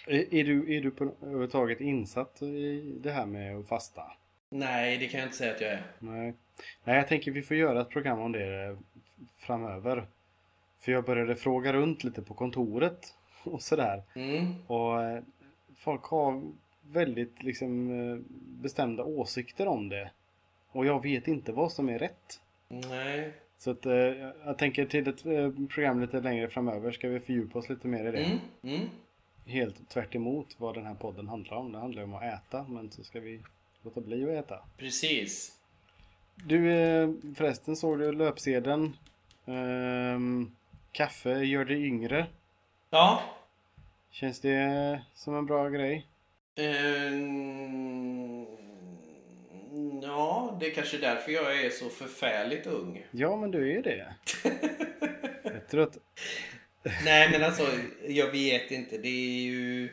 Är, 0.07 0.33
är 0.33 0.43
du, 0.43 0.77
är 0.77 0.81
du 0.81 0.91
på 0.91 1.03
överhuvudtaget 1.21 1.81
insatt 1.81 2.41
i 2.41 2.81
det 3.01 3.11
här 3.11 3.25
med 3.25 3.57
att 3.57 3.67
fasta? 3.67 4.01
Nej, 4.49 4.97
det 4.97 5.07
kan 5.07 5.19
jag 5.19 5.27
inte 5.27 5.37
säga 5.37 5.53
att 5.53 5.61
jag 5.61 5.71
är. 5.71 5.83
Nej. 5.99 6.33
Nej, 6.83 6.95
jag 6.95 7.07
tänker 7.07 7.31
vi 7.31 7.41
får 7.41 7.57
göra 7.57 7.81
ett 7.81 7.89
program 7.89 8.19
om 8.19 8.31
det 8.31 8.77
framöver. 9.37 10.07
För 10.79 10.91
jag 10.91 11.05
började 11.05 11.35
fråga 11.35 11.73
runt 11.73 12.03
lite 12.03 12.21
på 12.21 12.33
kontoret 12.33 13.13
och 13.43 13.61
sådär. 13.61 14.03
Mm. 14.15 14.53
Och 14.67 15.03
eh, 15.03 15.23
folk 15.75 16.03
har 16.03 16.41
väldigt 16.81 17.43
liksom 17.43 17.89
eh, 17.89 18.17
bestämda 18.61 19.03
åsikter 19.03 19.67
om 19.67 19.89
det. 19.89 20.11
Och 20.71 20.85
jag 20.85 21.03
vet 21.03 21.27
inte 21.27 21.51
vad 21.51 21.71
som 21.71 21.89
är 21.89 21.99
rätt. 21.99 22.41
Nej. 22.67 23.33
Så 23.57 23.71
att, 23.71 23.85
eh, 23.85 23.93
jag 24.45 24.57
tänker 24.57 24.85
till 24.85 25.07
ett 25.07 25.25
eh, 25.25 25.51
program 25.69 26.01
lite 26.01 26.21
längre 26.21 26.47
framöver 26.47 26.91
ska 26.91 27.09
vi 27.09 27.19
fördjupa 27.19 27.59
oss 27.59 27.69
lite 27.69 27.87
mer 27.87 28.05
i 28.05 28.11
det. 28.11 28.23
Mm. 28.23 28.39
Mm. 28.63 28.89
Helt 29.45 29.89
tvärt 29.89 30.15
vad 30.57 30.75
den 30.75 30.85
här 30.85 30.95
podden 30.95 31.27
handlar 31.27 31.57
om. 31.57 31.71
Det 31.71 31.79
handlar 31.79 32.03
om 32.03 32.13
att 32.13 32.23
äta, 32.23 32.65
men 32.69 32.91
så 32.91 33.03
ska 33.03 33.19
vi 33.19 33.41
låta 33.81 34.01
bli 34.01 34.23
att 34.23 34.45
äta. 34.45 34.59
Precis. 34.77 35.57
Du, 36.35 36.73
eh, 36.73 37.09
förresten 37.35 37.75
såg 37.75 37.99
du 37.99 38.11
löpsedeln? 38.11 38.97
Ehm, 39.45 40.55
kaffe 40.91 41.29
gör 41.29 41.65
dig 41.65 41.85
yngre. 41.85 42.27
Ja. 42.89 43.21
Känns 44.11 44.39
det 44.39 45.01
som 45.13 45.35
en 45.35 45.45
bra 45.45 45.69
grej? 45.69 46.07
Ehm, 46.55 48.45
ja, 50.03 50.57
det 50.59 50.71
är 50.71 50.73
kanske 50.75 50.97
därför 50.97 51.31
jag 51.31 51.65
är 51.65 51.69
så 51.69 51.89
förfärligt 51.89 52.67
ung. 52.67 53.05
Ja, 53.11 53.35
men 53.35 53.51
du 53.51 53.77
är 53.77 53.83
det. 53.83 54.15
Jag 55.43 55.67
tror 55.67 55.83
att... 55.83 55.97
Nej, 57.05 57.29
men 57.31 57.43
alltså, 57.43 57.67
jag 58.07 58.31
vet 58.31 58.71
inte. 58.71 58.97
Det 58.97 59.07
är 59.07 59.41
ju... 59.43 59.89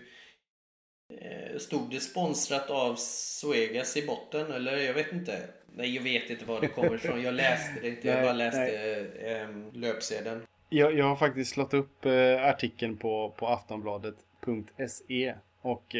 eh, 1.20 1.58
Stod 1.58 1.90
det 1.90 2.00
sponsrat 2.00 2.70
av 2.70 2.94
Suegas 2.96 3.96
i 3.96 4.06
botten? 4.06 4.52
Eller 4.52 4.76
jag 4.76 4.94
vet 4.94 5.12
inte. 5.12 5.48
Nej, 5.74 5.94
jag 5.94 6.02
vet 6.02 6.30
inte 6.30 6.44
var 6.44 6.60
det 6.60 6.68
kommer 6.68 6.94
ifrån. 6.94 7.22
Jag 7.22 7.34
läste 7.34 7.80
det 7.80 7.88
inte. 7.88 8.08
Jag 8.08 8.14
Nej, 8.14 8.24
bara 8.24 8.32
läste 8.32 8.76
eh, 9.20 9.48
löpsedeln. 9.72 10.46
Jag, 10.68 10.98
jag 10.98 11.04
har 11.04 11.16
faktiskt 11.16 11.50
slått 11.50 11.74
upp 11.74 12.04
eh, 12.06 12.46
artikeln 12.46 12.96
på, 12.96 13.34
på 13.38 13.46
aftonbladet.se 13.48 15.34
och 15.60 15.94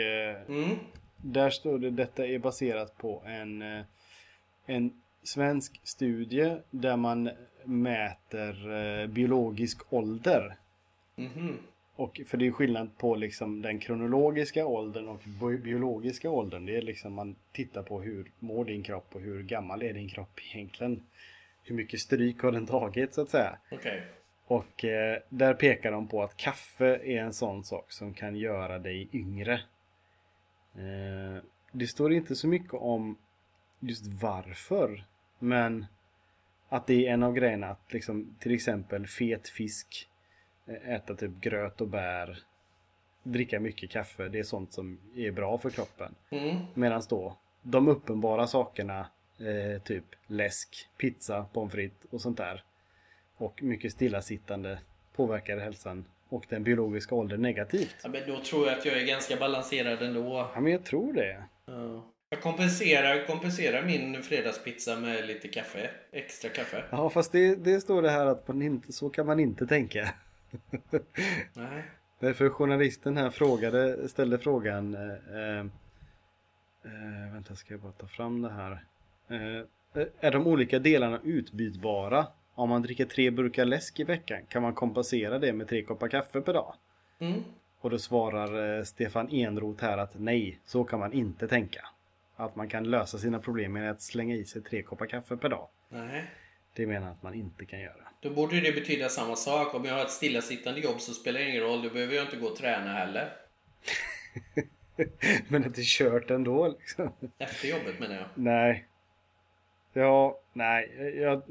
Mm. 0.48 0.78
Där 1.24 1.50
står 1.50 1.78
det 1.78 1.90
detta 1.90 2.26
är 2.26 2.38
baserat 2.38 2.98
på 2.98 3.22
en, 3.26 3.62
en 4.66 5.02
svensk 5.24 5.81
studie 5.85 6.57
där 6.70 6.96
man 6.96 7.31
mäter 7.64 9.07
biologisk 9.07 9.92
ålder. 9.92 10.57
Mhm. 11.16 11.59
Och 11.96 12.20
för 12.27 12.38
det 12.38 12.46
är 12.46 12.51
skillnad 12.51 12.98
på 12.98 13.14
liksom 13.16 13.62
den 13.62 13.79
kronologiska 13.79 14.66
åldern 14.66 15.09
och 15.09 15.20
bi- 15.40 15.59
biologiska 15.59 16.31
åldern. 16.31 16.66
Det 16.66 16.77
är 16.77 16.83
liksom 16.83 17.12
man 17.14 17.37
tittar 17.53 17.83
på 17.83 18.03
hur 18.03 18.31
mår 18.38 18.64
din 18.64 18.83
kropp 18.83 19.14
och 19.14 19.20
hur 19.20 19.42
gammal 19.42 19.83
är 19.83 19.92
din 19.92 20.09
kropp 20.09 20.40
egentligen. 20.55 21.03
Hur 21.62 21.75
mycket 21.75 22.01
stryk 22.01 22.40
har 22.42 22.53
den 22.53 22.66
tagit 22.66 23.14
så 23.14 23.20
att 23.22 23.29
säga. 23.31 23.59
Okej. 23.70 24.03
Och 24.46 24.85
eh, 24.85 25.18
där 25.29 25.55
pekar 25.55 25.92
de 25.92 26.09
på 26.09 26.22
att 26.22 26.37
kaffe 26.37 26.87
är 27.05 27.20
en 27.22 27.33
sån 27.33 27.64
sak 27.64 27.92
som 27.92 28.14
kan 28.14 28.37
göra 28.37 28.79
dig 28.79 29.09
yngre. 29.12 29.61
Eh, 30.75 31.42
det 31.72 31.87
står 31.87 32.12
inte 32.12 32.37
så 32.37 32.48
mycket 32.48 32.75
om 32.75 33.16
just 33.81 34.07
varför. 34.07 35.05
Men 35.38 35.87
att 36.68 36.87
det 36.87 37.07
är 37.07 37.12
en 37.12 37.22
av 37.22 37.35
grejerna 37.35 37.66
att 37.66 37.92
liksom 37.92 38.37
till 38.40 38.55
exempel 38.55 39.07
fet 39.07 39.48
fisk, 39.48 40.09
äta 40.74 41.14
typ 41.14 41.40
gröt 41.40 41.80
och 41.80 41.88
bär, 41.88 42.38
dricka 43.22 43.61
mycket 43.61 43.90
kaffe. 43.90 44.28
Det 44.28 44.38
är 44.38 44.42
sånt 44.42 44.72
som 44.72 44.98
är 45.16 45.30
bra 45.30 45.58
för 45.58 45.70
kroppen. 45.70 46.14
Mm. 46.30 46.56
Medan 46.74 47.02
då 47.08 47.37
de 47.62 47.88
uppenbara 47.88 48.46
sakerna, 48.46 49.06
eh, 49.38 49.82
typ 49.82 50.04
läsk, 50.26 50.88
pizza, 50.98 51.46
pommes 51.52 51.72
frites 51.72 52.06
och 52.11 52.20
sånt 52.20 52.37
där. 52.37 52.62
Och 53.37 53.62
mycket 53.62 53.92
stillasittande 53.92 54.78
påverkar 55.16 55.58
hälsan 55.58 56.04
och 56.28 56.44
den 56.48 56.64
biologiska 56.64 57.14
åldern 57.14 57.42
negativt. 57.42 57.96
Ja, 58.02 58.08
men 58.08 58.20
då 58.26 58.40
tror 58.40 58.66
jag 58.66 58.78
att 58.78 58.85
jag 58.85 58.98
är 58.98 59.06
ganska 59.06 59.37
balanserad 59.37 60.02
ändå. 60.02 60.50
Ja, 60.54 60.61
men 60.61 60.72
jag 60.72 60.85
tror 60.85 61.12
det. 61.12 61.42
Ja. 61.66 62.08
Jag 62.30 62.42
kompenserar, 62.42 63.26
kompenserar 63.26 63.82
min 63.82 64.22
fredagspizza 64.22 64.96
med 64.96 65.26
lite 65.26 65.48
kaffe. 65.48 65.90
Extra 66.12 66.50
kaffe. 66.50 66.85
Ja, 66.90 67.11
fast 67.11 67.32
det, 67.32 67.54
det 67.54 67.80
står 67.80 68.02
det 68.02 68.11
här 68.11 68.26
att 68.26 68.48
man 68.48 68.62
inte, 68.62 68.92
så 68.92 69.11
kan 69.11 69.26
man 69.26 69.40
inte 69.40 69.66
tänka. 69.66 70.08
Nej. 71.54 71.84
Därför 72.18 72.48
journalisten 72.48 73.16
här 73.16 73.30
frågade, 73.30 74.08
ställde 74.08 74.38
frågan 74.38 74.94
eh, 74.94 75.00
eh, 75.00 75.66
eh, 76.84 77.32
Vänta, 77.32 77.54
ska 77.54 77.74
jag 77.74 77.80
bara 77.80 77.92
ta 77.92 78.06
fram 78.06 78.42
det 78.42 78.50
här. 78.50 78.84
Eh, 79.28 79.66
är 80.20 80.30
de 80.30 80.46
olika 80.46 80.78
delarna 80.78 81.20
utbytbara? 81.24 82.26
Om 82.54 82.68
man 82.68 82.82
dricker 82.82 83.04
tre 83.04 83.30
burkar 83.30 83.64
läsk 83.64 84.00
i 84.00 84.04
veckan, 84.04 84.40
kan 84.48 84.62
man 84.62 84.74
kompensera 84.74 85.38
det 85.38 85.52
med 85.52 85.68
tre 85.68 85.82
koppar 85.82 86.08
kaffe 86.08 86.40
per 86.40 86.52
dag? 86.52 86.74
Mm. 87.18 87.44
Och 87.80 87.90
då 87.90 87.98
svarar 87.98 88.78
eh, 88.78 88.84
Stefan 88.84 89.28
Enroth 89.30 89.84
här 89.84 89.98
att 89.98 90.18
nej, 90.18 90.60
så 90.64 90.84
kan 90.84 90.98
man 91.00 91.12
inte 91.12 91.48
tänka. 91.48 91.88
Att 92.36 92.56
man 92.56 92.68
kan 92.68 92.90
lösa 92.90 93.18
sina 93.18 93.38
problem 93.38 93.72
med 93.72 93.90
att 93.90 94.00
slänga 94.00 94.34
i 94.34 94.44
sig 94.44 94.62
tre 94.62 94.82
koppar 94.82 95.06
kaffe 95.06 95.36
per 95.36 95.48
dag. 95.48 95.68
Nej. 95.88 96.24
Det 96.74 96.86
menar 96.86 97.10
att 97.10 97.22
man 97.22 97.34
inte 97.34 97.64
kan 97.64 97.80
göra. 97.80 98.12
Då 98.22 98.30
borde 98.30 98.61
det 98.61 98.72
betyda 98.72 99.08
samma 99.08 99.37
sak. 99.37 99.74
Om 99.74 99.85
jag 99.85 99.94
har 99.94 100.02
ett 100.04 100.11
stillasittande 100.11 100.80
jobb 100.80 101.00
så 101.00 101.12
spelar 101.14 101.40
det 101.40 101.48
ingen 101.50 101.62
roll. 101.62 101.82
Då 101.82 101.90
behöver 101.90 102.14
jag 102.14 102.24
inte 102.24 102.37
gå 102.37 102.46
och 102.46 102.56
träna 102.56 102.92
heller. 102.92 103.32
Men 105.48 105.64
att 105.64 105.74
det 105.74 105.80
är 105.80 105.85
kört 105.85 106.30
ändå 106.30 106.68
liksom. 106.68 107.12
Efter 107.38 107.68
jobbet 107.68 108.00
menar 108.00 108.14
jag. 108.14 108.26
Nej. 108.35 108.87
Ja, 109.92 110.40
nej, 110.52 111.12
jag, 111.16 111.42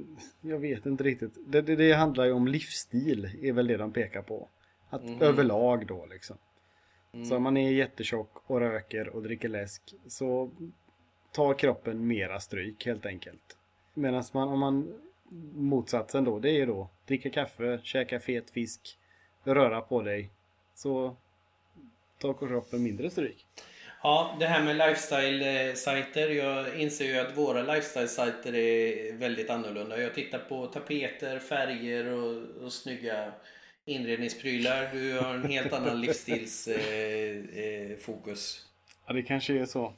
jag 0.42 0.60
vet 0.60 0.86
inte 0.86 1.04
riktigt. 1.04 1.32
Det, 1.48 1.62
det, 1.62 1.76
det 1.76 1.94
handlar 1.94 2.26
ju 2.26 2.32
om 2.32 2.48
livsstil, 2.48 3.30
är 3.42 3.52
väl 3.52 3.68
det 3.68 3.78
de 3.78 3.94
pekar 3.94 4.22
på. 4.22 4.48
Att 4.90 5.04
Mhm. 5.04 5.22
överlag 5.22 5.88
då 5.88 6.06
liksom. 6.06 6.38
Mm. 7.14 7.26
Så 7.26 7.36
om 7.36 7.44
man 7.44 7.58
är 7.58 7.72
jättetjock 7.72 8.44
och 8.50 8.60
röker 8.60 9.10
och 9.10 9.24
dricker 9.24 9.50
läsk 9.50 9.82
så 10.08 10.52
tar 11.32 11.54
kroppen 11.54 12.08
mera 12.08 12.40
stryk 12.40 12.86
helt 12.86 13.06
enkelt. 13.06 13.58
Medan 13.94 14.24
man, 14.34 14.48
om 14.48 14.60
man 14.60 14.94
motsatsen 15.54 16.24
då, 16.24 16.40
det 16.40 16.50
är 16.50 16.54
ju 16.54 16.66
då 16.66 16.90
dricka 17.08 17.30
kaffe, 17.30 17.80
käka 17.84 18.20
fet 18.20 18.50
fisk, 18.50 18.98
röra 19.44 19.82
på 19.82 20.02
dig. 20.02 20.30
Så 20.76 21.16
tar 22.18 22.34
kroppen 22.34 22.84
mindre 22.84 23.10
stryk. 23.10 23.46
Ja, 24.04 24.36
det 24.40 24.46
här 24.46 24.64
med 24.64 24.76
lifestyle-sajter. 24.76 26.30
Jag 26.30 26.80
inser 26.80 27.06
ju 27.06 27.20
att 27.20 27.38
våra 27.38 27.64
lifestyle-sajter 27.64 28.56
är 28.56 29.14
väldigt 29.14 29.50
annorlunda. 29.50 30.02
Jag 30.02 30.14
tittar 30.16 30.40
på 30.40 30.68
tapeter, 30.68 31.40
färger 31.40 32.06
och, 32.06 32.64
och 32.64 32.74
snygga 32.74 33.34
inredningsprylar. 33.86 34.90
Du 34.94 35.20
har 35.20 35.34
en 35.34 35.50
helt 35.50 35.74
annan 35.74 36.02
livsstilsfokus. 36.06 36.68
Eh, 38.08 39.08
eh. 39.08 39.08
Ja, 39.08 39.14
det 39.14 39.24
kanske 39.24 39.54
är 39.54 39.66
så. 39.66 39.94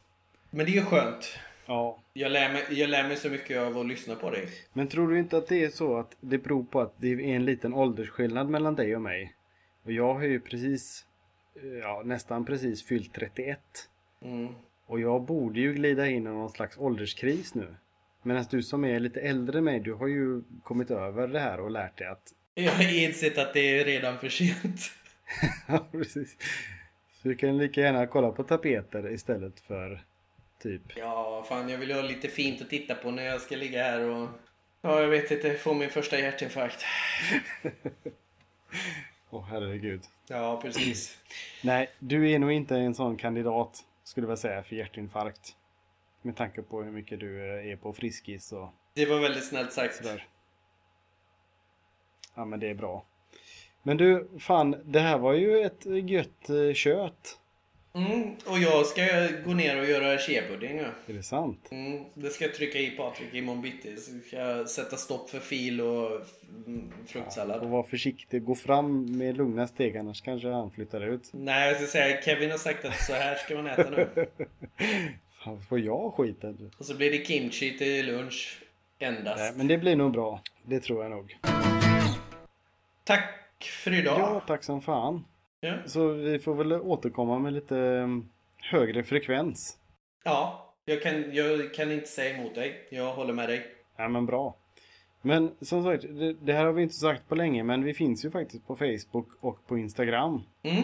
Men 0.49 0.65
det 0.65 0.71
är 0.71 0.75
ju 0.75 0.85
skönt. 0.85 1.39
Ja. 1.65 1.99
Jag 2.13 2.31
lär, 2.31 2.53
mig, 2.53 2.63
jag 2.69 2.89
lär 2.89 3.07
mig 3.07 3.17
så 3.17 3.29
mycket 3.29 3.59
av 3.59 3.77
att 3.77 3.85
lyssna 3.85 4.15
på 4.15 4.29
dig. 4.29 4.47
Men 4.73 4.87
tror 4.87 5.07
du 5.07 5.19
inte 5.19 5.37
att 5.37 5.47
det 5.47 5.63
är 5.63 5.69
så 5.69 5.97
att 5.97 6.17
det 6.19 6.37
beror 6.37 6.63
på 6.63 6.81
att 6.81 6.93
det 6.97 7.07
är 7.07 7.19
en 7.19 7.45
liten 7.45 7.73
åldersskillnad 7.73 8.49
mellan 8.49 8.75
dig 8.75 8.95
och 8.95 9.01
mig? 9.01 9.35
Och 9.83 9.91
jag 9.91 10.13
har 10.13 10.23
ju 10.23 10.39
precis, 10.39 11.05
eh, 11.55 11.79
ja 11.79 12.01
nästan 12.05 12.45
precis 12.45 12.83
fyllt 12.85 13.13
31. 13.13 13.59
Mm. 14.21 14.53
Och 14.85 14.99
jag 14.99 15.21
borde 15.21 15.59
ju 15.59 15.73
glida 15.73 16.07
in 16.07 16.15
i 16.15 16.29
någon 16.29 16.49
slags 16.49 16.77
ålderskris 16.77 17.55
nu. 17.55 17.75
Medan 18.23 18.45
du 18.49 18.63
som 18.63 18.85
är 18.85 18.99
lite 18.99 19.21
äldre 19.21 19.57
än 19.57 19.63
mig, 19.63 19.79
du 19.79 19.93
har 19.93 20.07
ju 20.07 20.41
kommit 20.63 20.91
över 20.91 21.27
det 21.27 21.39
här 21.39 21.59
och 21.59 21.71
lärt 21.71 21.97
dig 21.97 22.07
att... 22.07 22.33
Jag 22.53 22.71
har 22.71 23.03
insett 23.03 23.37
att 23.37 23.53
det 23.53 23.79
är 23.79 23.85
redan 23.85 24.17
för 24.17 24.29
sent. 24.29 24.91
Ja, 25.67 25.87
precis. 25.91 26.37
Så 27.21 27.27
du 27.27 27.35
kan 27.35 27.57
lika 27.57 27.81
gärna 27.81 28.07
kolla 28.07 28.31
på 28.31 28.43
tapeter 28.43 29.11
istället 29.11 29.59
för 29.59 30.03
typ... 30.63 30.81
Ja, 30.95 31.45
fan 31.47 31.69
jag 31.69 31.77
vill 31.77 31.91
ha 31.91 32.01
lite 32.01 32.27
fint 32.27 32.61
att 32.61 32.69
titta 32.69 32.95
på 32.95 33.11
när 33.11 33.23
jag 33.23 33.41
ska 33.41 33.55
ligga 33.55 33.83
här 33.83 34.01
och... 34.01 34.29
Ja, 34.81 35.01
jag 35.01 35.07
vet 35.07 35.31
inte, 35.31 35.53
få 35.53 35.73
min 35.73 35.89
första 35.89 36.19
hjärtinfarkt. 36.19 36.85
Åh 39.29 39.45
herregud. 39.49 40.03
Ja, 40.27 40.59
precis. 40.61 41.17
Nej, 41.63 41.89
du 41.99 42.31
är 42.31 42.39
nog 42.39 42.51
inte 42.51 42.75
en 42.75 42.95
sån 42.95 43.17
kandidat, 43.17 43.79
skulle 44.03 44.27
jag 44.27 44.39
säga, 44.39 44.63
för 44.63 44.75
hjärtinfarkt. 44.75 45.55
Med 46.21 46.35
tanke 46.35 46.61
på 46.61 46.83
hur 46.83 46.91
mycket 46.91 47.19
du 47.19 47.59
eh, 47.59 47.71
är 47.71 47.75
på 47.75 47.93
Friskis 47.93 48.51
och 48.51 48.69
Det 48.93 49.05
var 49.05 49.19
väldigt 49.19 49.45
snällt 49.45 49.73
sagt. 49.73 49.95
sådär. 49.95 50.27
Ja, 52.35 52.45
men 52.45 52.59
det 52.59 52.69
är 52.69 52.73
bra. 52.73 53.05
Men 53.83 53.97
du, 53.97 54.29
fan, 54.39 54.75
det 54.85 54.99
här 54.99 55.17
var 55.17 55.33
ju 55.33 55.61
ett 55.61 55.85
gött 55.85 56.49
eh, 56.49 56.73
kött. 56.73 57.39
Mm, 57.95 58.35
och 58.45 58.59
jag 58.59 58.85
ska 58.85 59.01
gå 59.45 59.53
ner 59.53 59.79
och 59.79 59.85
göra 59.85 60.17
cheesebudding 60.17 60.75
nu. 60.75 60.87
Är 61.07 61.13
det 61.13 61.23
sant? 61.23 61.67
Mm, 61.71 62.03
det 62.13 62.29
ska 62.29 62.45
jag 62.45 62.53
trycka 62.53 62.79
i 62.79 62.89
Patrik 62.89 63.33
imorgon 63.33 63.61
bitti. 63.61 63.97
Så 63.97 64.11
ska 64.27 64.37
jag 64.37 64.69
sätta 64.69 64.97
stopp 64.97 65.29
för 65.29 65.39
fil 65.39 65.81
och 65.81 66.21
mm, 66.67 66.91
fruktsallad. 67.07 67.61
Och 67.61 67.69
var 67.69 67.83
försiktig, 67.83 68.43
gå 68.43 68.55
fram 68.55 69.17
med 69.17 69.37
lugna 69.37 69.67
steg 69.67 69.97
annars 69.97 70.21
kanske 70.21 70.49
han 70.49 70.71
flyttar 70.71 71.01
ut. 71.01 71.29
Nej, 71.31 71.67
jag 71.67 71.77
ska 71.77 71.87
säga 71.87 72.21
Kevin 72.21 72.51
har 72.51 72.57
sagt 72.57 72.85
att 72.85 72.99
så 73.01 73.13
här 73.13 73.35
ska 73.35 73.55
man 73.55 73.67
äta 73.67 73.89
nu. 73.89 74.07
Fan, 75.43 75.63
får 75.69 75.79
jag 75.79 76.13
skiten? 76.13 76.71
Och 76.77 76.85
så 76.85 76.95
blir 76.95 77.11
det 77.11 77.25
kimchi 77.25 77.77
till 77.77 78.05
lunch. 78.05 78.59
Endast. 78.99 79.39
Nej, 79.39 79.51
men 79.55 79.67
det 79.67 79.77
blir 79.77 79.95
nog 79.95 80.11
bra. 80.11 80.41
Det 80.63 80.79
tror 80.79 81.03
jag 81.03 81.11
nog. 81.11 81.37
Tack 83.03 83.63
för 83.83 83.93
idag. 83.93 84.19
Ja, 84.19 84.41
tack 84.47 84.63
som 84.63 84.81
fan. 84.81 85.25
Ja. 85.63 85.73
Så 85.85 86.07
vi 86.07 86.39
får 86.39 86.55
väl 86.55 86.73
återkomma 86.73 87.39
med 87.39 87.53
lite 87.53 87.77
mm, 87.77 88.29
högre 88.71 89.03
frekvens. 89.03 89.77
Ja, 90.23 90.73
jag 90.85 91.01
kan, 91.01 91.35
jag 91.35 91.73
kan 91.73 91.91
inte 91.91 92.07
säga 92.07 92.37
emot 92.37 92.55
dig. 92.55 92.87
Jag 92.91 93.13
håller 93.13 93.33
med 93.33 93.49
dig. 93.49 93.65
Ja 93.97 94.07
men 94.07 94.25
bra. 94.25 94.55
Men 95.21 95.51
som 95.61 95.83
sagt, 95.83 96.03
det, 96.03 96.33
det 96.33 96.53
här 96.53 96.65
har 96.65 96.73
vi 96.73 96.83
inte 96.83 96.95
sagt 96.95 97.29
på 97.29 97.35
länge 97.35 97.63
men 97.63 97.83
vi 97.83 97.93
finns 97.93 98.25
ju 98.25 98.31
faktiskt 98.31 98.67
på 98.67 98.75
Facebook 98.75 99.27
och 99.39 99.67
på 99.67 99.77
Instagram 99.77 100.41
Mm. 100.63 100.83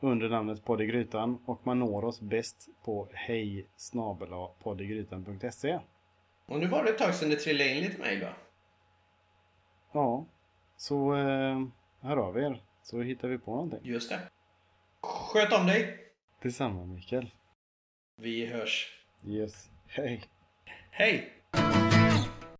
under 0.00 0.28
namnet 0.28 0.64
Poddegrytan 0.64 1.38
och 1.46 1.66
man 1.66 1.78
når 1.78 2.04
oss 2.04 2.20
bäst 2.20 2.68
på 2.84 3.08
hej 3.12 3.66
Och 6.46 6.58
nu 6.60 6.66
var 6.66 6.84
det 6.84 6.90
ett 6.90 6.98
tag 6.98 7.14
sedan 7.14 7.30
det 7.30 7.36
trillade 7.36 7.70
in 7.70 7.82
lite 7.82 8.00
mejl 8.00 8.20
va? 8.20 8.32
Ja, 9.92 10.26
så 10.76 11.14
eh, 11.14 11.60
hör 12.00 12.16
av 12.16 12.38
er 12.38 12.62
så 12.82 13.00
hittar 13.02 13.28
vi 13.28 13.38
på 13.38 13.50
någonting. 13.50 13.80
Just 13.82 14.10
det. 14.10 14.20
Sköt 15.00 15.52
om 15.52 15.66
dig. 15.66 15.96
Detsamma 16.42 16.84
Mikael. 16.84 17.30
Vi 18.16 18.46
hörs. 18.46 19.04
Yes. 19.26 19.70
Hej. 19.86 20.24
Hej! 20.90 21.39